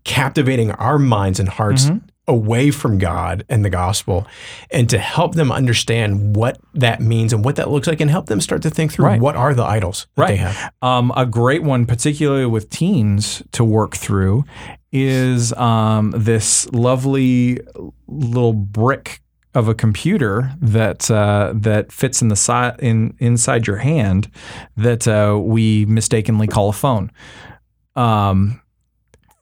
captivating 0.05 0.71
our 0.73 0.99
minds 0.99 1.41
and 1.41 1.49
hearts 1.49 1.87
Mm-hmm. 1.87 2.07
away 2.29 2.71
from 2.71 2.99
God 2.99 3.45
and 3.49 3.65
the 3.65 3.71
gospel, 3.71 4.27
and 4.71 4.89
to 4.91 4.99
help 4.99 5.35
them 5.35 5.51
understand 5.51 6.37
what 6.37 6.57
that 6.75 7.01
means 7.01 7.33
and 7.33 7.45
what 7.45 7.57
that 7.57 7.69
looks 7.71 7.89
like, 7.89 8.01
and 8.01 8.09
help 8.11 8.27
them 8.27 8.41
start 8.41 8.63
to 8.63 8.71
think 8.71 8.93
through 8.93 9.07
Right. 9.07 9.21
what 9.21 9.35
are 9.35 9.55
the 9.55 9.65
idols 9.65 10.07
that 10.17 10.29
they 10.29 10.37
have. 10.37 10.73
Um, 10.83 11.13
a 11.17 11.27
great 11.27 11.63
one, 11.65 11.85
particularly 11.85 12.47
with 12.47 12.71
teens 12.71 13.43
to 13.53 13.65
work 13.65 13.97
through, 13.97 14.45
is 14.93 15.53
um, 15.55 16.13
this 16.17 16.71
lovely 16.73 17.61
little 18.07 18.53
brick 18.53 19.21
of 19.55 19.69
a 19.69 19.75
computer 19.75 20.53
that 20.61 21.11
uh, 21.11 21.53
that 21.55 21.93
fits 21.93 22.23
in 22.23 22.29
the 22.29 22.37
si- 22.37 22.73
in 22.79 23.15
inside 23.19 23.67
your 23.67 23.77
hand 23.77 24.31
that 24.77 25.07
uh, 25.07 25.39
we 25.39 25.85
mistakenly 25.87 26.47
call 26.47 26.71
a 26.71 26.73
phone. 26.73 27.11
Um, 27.95 28.61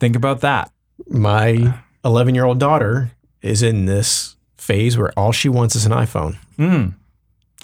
think 0.01 0.16
about 0.16 0.40
that. 0.40 0.73
My 1.09 1.75
11 2.05 2.35
year 2.35 2.44
old 2.44 2.59
daughter 2.59 3.12
is 3.42 3.62
in 3.62 3.87
this 3.87 4.37
phase 4.57 4.99
where 4.99 5.12
all 5.18 5.33
she 5.33 5.49
wants 5.49 5.77
is 5.77 5.87
an 5.87 5.92
iPhone. 5.92 6.37
Mm. 6.59 6.94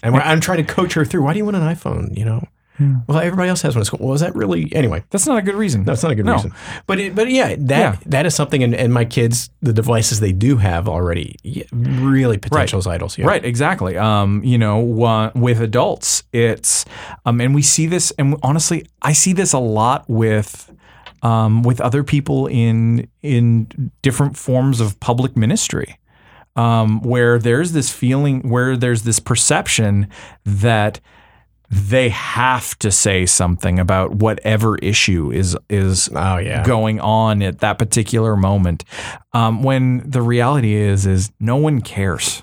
And 0.02 0.16
I'm 0.16 0.40
trying 0.40 0.64
to 0.64 0.74
coach 0.74 0.94
her 0.94 1.04
through 1.04 1.22
why 1.22 1.32
do 1.32 1.38
you 1.38 1.44
want 1.44 1.56
an 1.56 1.62
iPhone? 1.62 2.16
You 2.16 2.24
know, 2.24 2.44
Yeah. 2.78 2.96
well, 3.06 3.18
everybody 3.18 3.48
else 3.48 3.62
has 3.62 3.74
one 3.74 3.80
at 3.80 3.86
school. 3.86 4.00
Well, 4.02 4.14
is 4.14 4.20
that 4.20 4.34
really, 4.34 4.70
anyway, 4.74 5.02
That's 5.10 5.26
not 5.26 5.38
a 5.38 5.42
good 5.42 5.54
reason. 5.54 5.84
no, 5.84 5.92
it's 5.92 6.02
not 6.02 6.12
a 6.12 6.14
good 6.14 6.26
No. 6.26 6.34
reason. 6.34 6.52
But, 6.86 6.98
it, 7.00 7.14
but 7.14 7.30
yeah, 7.30 7.54
that, 7.58 7.78
Yeah. 7.78 7.96
that 8.06 8.26
is 8.26 8.34
something, 8.34 8.62
and, 8.62 8.74
and 8.74 8.92
my 8.92 9.04
kids, 9.04 9.50
the 9.62 9.72
devices 9.72 10.20
they 10.20 10.32
do 10.32 10.56
have 10.58 10.88
already, 10.88 11.36
really 11.72 12.38
potential 12.38 12.78
as 12.78 12.86
idols. 12.86 13.16
Yeah. 13.18 13.26
Right, 13.26 13.44
exactly. 13.44 13.96
Um, 13.96 14.42
you 14.44 14.58
know, 14.58 14.80
with 15.34 15.60
adults, 15.60 16.22
it's, 16.32 16.84
um, 17.24 17.40
and 17.40 17.54
we 17.54 17.62
see 17.62 17.86
this, 17.86 18.12
and 18.18 18.36
honestly, 18.42 18.86
I 19.02 19.12
see 19.12 19.32
this 19.32 19.52
a 19.52 19.58
lot 19.58 20.04
with, 20.08 20.70
um, 21.22 21.62
with 21.62 21.80
other 21.80 22.04
people 22.04 22.46
in 22.46 23.08
in 23.22 23.90
different 24.02 24.36
forms 24.36 24.80
of 24.80 25.00
public 25.00 25.36
ministry, 25.36 25.98
um, 26.54 27.00
where 27.02 27.38
there's 27.38 27.72
this 27.72 27.90
feeling, 27.90 28.48
where 28.48 28.76
there's 28.76 29.02
this 29.02 29.18
perception 29.18 30.08
that 30.44 31.00
they 31.70 32.09
have 32.11 32.79
to 32.79 32.90
say 32.90 33.26
something 33.26 33.79
about 33.79 34.14
whatever 34.16 34.76
issue 34.79 35.33
is 35.33 35.57
is 35.68 36.09
Oh, 36.14 36.37
yeah. 36.38 36.64
going 36.64 37.00
on 37.00 37.42
at 37.42 37.59
that 37.61 37.79
particular 37.79 38.37
moment. 38.37 38.85
Um, 39.33 39.62
when 39.62 40.09
the 40.09 40.22
reality 40.22 40.74
is, 40.74 41.07
is 41.07 41.33
no 41.40 41.57
one 41.57 41.81
cares, 41.81 42.42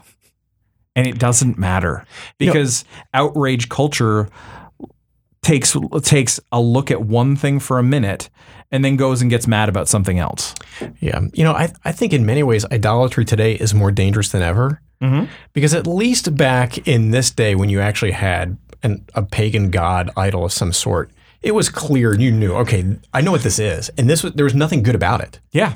and 0.95 1.07
it 1.07 1.17
doesn't 1.19 1.57
matter 1.57 2.05
because 2.37 2.85
outrage 3.13 3.69
culture 3.69 4.27
takes 5.41 5.75
takes 6.01 6.39
a 6.51 6.61
look 6.61 6.91
at 6.91 7.01
one 7.01 7.35
thing 7.35 7.59
for 7.59 7.79
a 7.79 7.83
minute 7.83 8.29
and 8.71 8.83
then 8.83 8.95
goes 8.95 9.21
and 9.21 9.29
gets 9.29 9.45
mad 9.47 9.69
about 9.69 9.87
something 9.87 10.17
else. 10.19 10.55
Yeah. 10.99 11.21
You 11.33 11.43
know, 11.43 11.51
I, 11.53 11.71
I 11.85 11.91
think 11.91 12.11
in 12.11 12.25
many 12.25 12.41
ways, 12.43 12.65
idolatry 12.71 13.23
today 13.23 13.53
is 13.53 13.73
more 13.73 13.91
dangerous 13.91 14.29
than 14.29 14.41
ever. 14.41 14.81
Mm-hmm. 15.01 15.25
Because 15.51 15.73
at 15.73 15.85
least 15.85 16.35
back 16.35 16.87
in 16.87 17.11
this 17.11 17.29
day, 17.29 17.55
when 17.55 17.69
you 17.69 17.81
actually 17.81 18.11
had 18.13 18.57
an, 18.83 19.05
a 19.15 19.23
pagan 19.23 19.71
god 19.71 20.11
idol 20.15 20.45
of 20.45 20.53
some 20.53 20.73
sort, 20.73 21.11
it 21.41 21.53
was 21.53 21.69
clear 21.69 22.13
you 22.13 22.31
knew, 22.31 22.53
okay, 22.53 22.97
I 23.13 23.21
know 23.21 23.31
what 23.31 23.43
this 23.43 23.59
is, 23.59 23.89
and 23.97 24.09
this 24.09 24.23
was 24.23 24.33
there 24.33 24.45
was 24.45 24.55
nothing 24.55 24.83
good 24.83 24.95
about 24.95 25.21
it. 25.21 25.39
Yeah, 25.51 25.75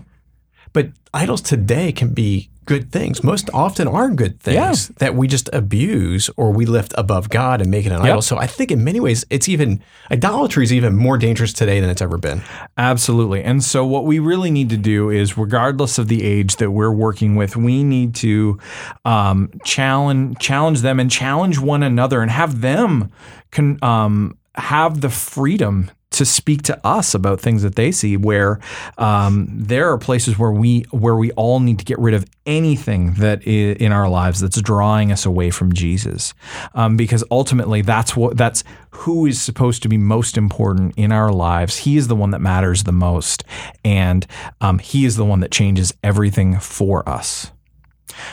But 0.77 0.91
idols 1.11 1.41
today 1.41 1.91
can 1.91 2.09
be 2.09 2.51
good 2.65 2.91
things. 2.91 3.23
Most 3.23 3.49
often 3.51 3.87
are 3.87 4.11
good 4.11 4.39
things 4.39 4.89
that 4.99 5.15
we 5.15 5.27
just 5.27 5.49
abuse 5.51 6.29
or 6.37 6.51
we 6.51 6.67
lift 6.67 6.93
above 6.95 7.31
God 7.31 7.61
and 7.61 7.71
make 7.71 7.87
it 7.87 7.91
an 7.91 7.99
idol. 7.99 8.21
So 8.21 8.37
I 8.37 8.45
think 8.45 8.69
in 8.69 8.83
many 8.83 8.99
ways, 8.99 9.25
it's 9.31 9.49
even 9.49 9.81
idolatry 10.11 10.63
is 10.63 10.71
even 10.71 10.95
more 10.95 11.17
dangerous 11.17 11.51
today 11.51 11.79
than 11.79 11.89
it's 11.89 12.03
ever 12.03 12.19
been. 12.19 12.43
Absolutely. 12.77 13.43
And 13.43 13.63
so, 13.63 13.87
what 13.87 14.05
we 14.05 14.19
really 14.19 14.51
need 14.51 14.69
to 14.69 14.77
do 14.77 15.09
is, 15.09 15.35
regardless 15.35 15.97
of 15.97 16.09
the 16.09 16.23
age 16.23 16.57
that 16.57 16.69
we're 16.69 16.93
working 16.93 17.35
with, 17.35 17.57
we 17.57 17.83
need 17.83 18.13
to 18.17 18.59
um, 19.03 19.49
challenge 19.65 20.37
challenge 20.37 20.81
them 20.81 20.99
and 20.99 21.09
challenge 21.09 21.57
one 21.57 21.81
another, 21.81 22.21
and 22.21 22.29
have 22.29 22.61
them 22.61 23.11
con, 23.49 23.79
um, 23.81 24.37
have 24.53 25.01
the 25.01 25.09
freedom 25.09 25.89
to 26.17 26.25
speak 26.25 26.61
to 26.63 26.85
us 26.85 27.13
about 27.15 27.39
things 27.41 27.63
that 27.63 27.75
they 27.75 27.91
see. 27.91 28.17
Where 28.17 28.59
um, 28.97 29.47
there 29.51 29.89
are 29.91 29.97
places 29.97 30.37
where 30.37 30.51
we 30.51 30.81
where 30.91 31.15
we 31.15 31.31
all 31.31 31.59
need 31.59 31.79
to 31.79 31.85
get 31.85 31.97
rid 31.99 32.13
of 32.13 32.25
anything 32.45 33.13
that 33.15 33.39
i- 33.45 33.49
in 33.49 33.91
our 33.91 34.07
lives 34.09 34.39
that's 34.39 34.61
drawing 34.61 35.11
us 35.11 35.25
away 35.25 35.49
from 35.49 35.73
Jesus, 35.73 36.33
um, 36.73 36.97
because 36.97 37.23
ultimately 37.31 37.81
that's 37.81 38.15
what 38.15 38.37
that's 38.37 38.63
who 38.91 39.25
is 39.25 39.41
supposed 39.41 39.83
to 39.83 39.89
be 39.89 39.97
most 39.97 40.37
important 40.37 40.93
in 40.97 41.11
our 41.11 41.31
lives. 41.31 41.77
He 41.77 41.97
is 41.97 42.07
the 42.07 42.15
one 42.15 42.31
that 42.31 42.41
matters 42.41 42.83
the 42.83 42.91
most, 42.91 43.43
and 43.85 44.25
um, 44.61 44.79
he 44.79 45.05
is 45.05 45.15
the 45.17 45.25
one 45.25 45.39
that 45.41 45.51
changes 45.51 45.93
everything 46.03 46.59
for 46.59 47.07
us. 47.07 47.51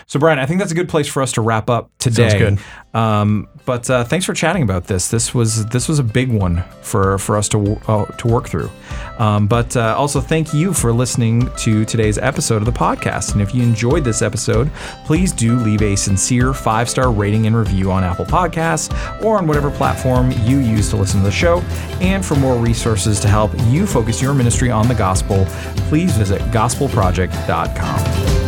So, 0.06 0.18
Brian, 0.18 0.38
I 0.38 0.46
think 0.46 0.60
that's 0.60 0.72
a 0.72 0.74
good 0.74 0.88
place 0.88 1.06
for 1.06 1.20
us 1.20 1.32
to 1.32 1.42
wrap 1.42 1.68
up 1.68 1.90
today. 1.98 2.30
Sounds 2.30 2.58
good. 2.94 3.53
But 3.66 3.88
uh, 3.88 4.04
thanks 4.04 4.26
for 4.26 4.34
chatting 4.34 4.62
about 4.62 4.84
this. 4.84 5.08
This 5.08 5.34
was 5.34 5.64
this 5.66 5.88
was 5.88 5.98
a 5.98 6.02
big 6.02 6.30
one 6.30 6.62
for 6.82 7.16
for 7.18 7.36
us 7.36 7.48
to 7.50 7.80
uh, 7.88 8.04
to 8.04 8.28
work 8.28 8.48
through. 8.48 8.70
Um, 9.18 9.46
but 9.46 9.74
uh, 9.76 9.94
also, 9.96 10.20
thank 10.20 10.52
you 10.52 10.74
for 10.74 10.92
listening 10.92 11.50
to 11.58 11.84
today's 11.84 12.18
episode 12.18 12.56
of 12.56 12.66
the 12.66 12.72
podcast. 12.72 13.32
And 13.32 13.40
if 13.40 13.54
you 13.54 13.62
enjoyed 13.62 14.04
this 14.04 14.20
episode, 14.22 14.70
please 15.06 15.32
do 15.32 15.56
leave 15.56 15.80
a 15.82 15.96
sincere 15.96 16.52
five 16.52 16.90
star 16.90 17.10
rating 17.10 17.46
and 17.46 17.56
review 17.56 17.90
on 17.90 18.04
Apple 18.04 18.26
Podcasts 18.26 18.92
or 19.22 19.38
on 19.38 19.46
whatever 19.46 19.70
platform 19.70 20.30
you 20.42 20.58
use 20.58 20.90
to 20.90 20.96
listen 20.96 21.20
to 21.20 21.24
the 21.24 21.32
show. 21.32 21.60
And 22.00 22.24
for 22.24 22.34
more 22.36 22.58
resources 22.58 23.18
to 23.20 23.28
help 23.28 23.52
you 23.68 23.86
focus 23.86 24.20
your 24.20 24.34
ministry 24.34 24.70
on 24.70 24.88
the 24.88 24.94
gospel, 24.94 25.46
please 25.88 26.14
visit 26.16 26.40
gospelproject.com. 26.52 28.43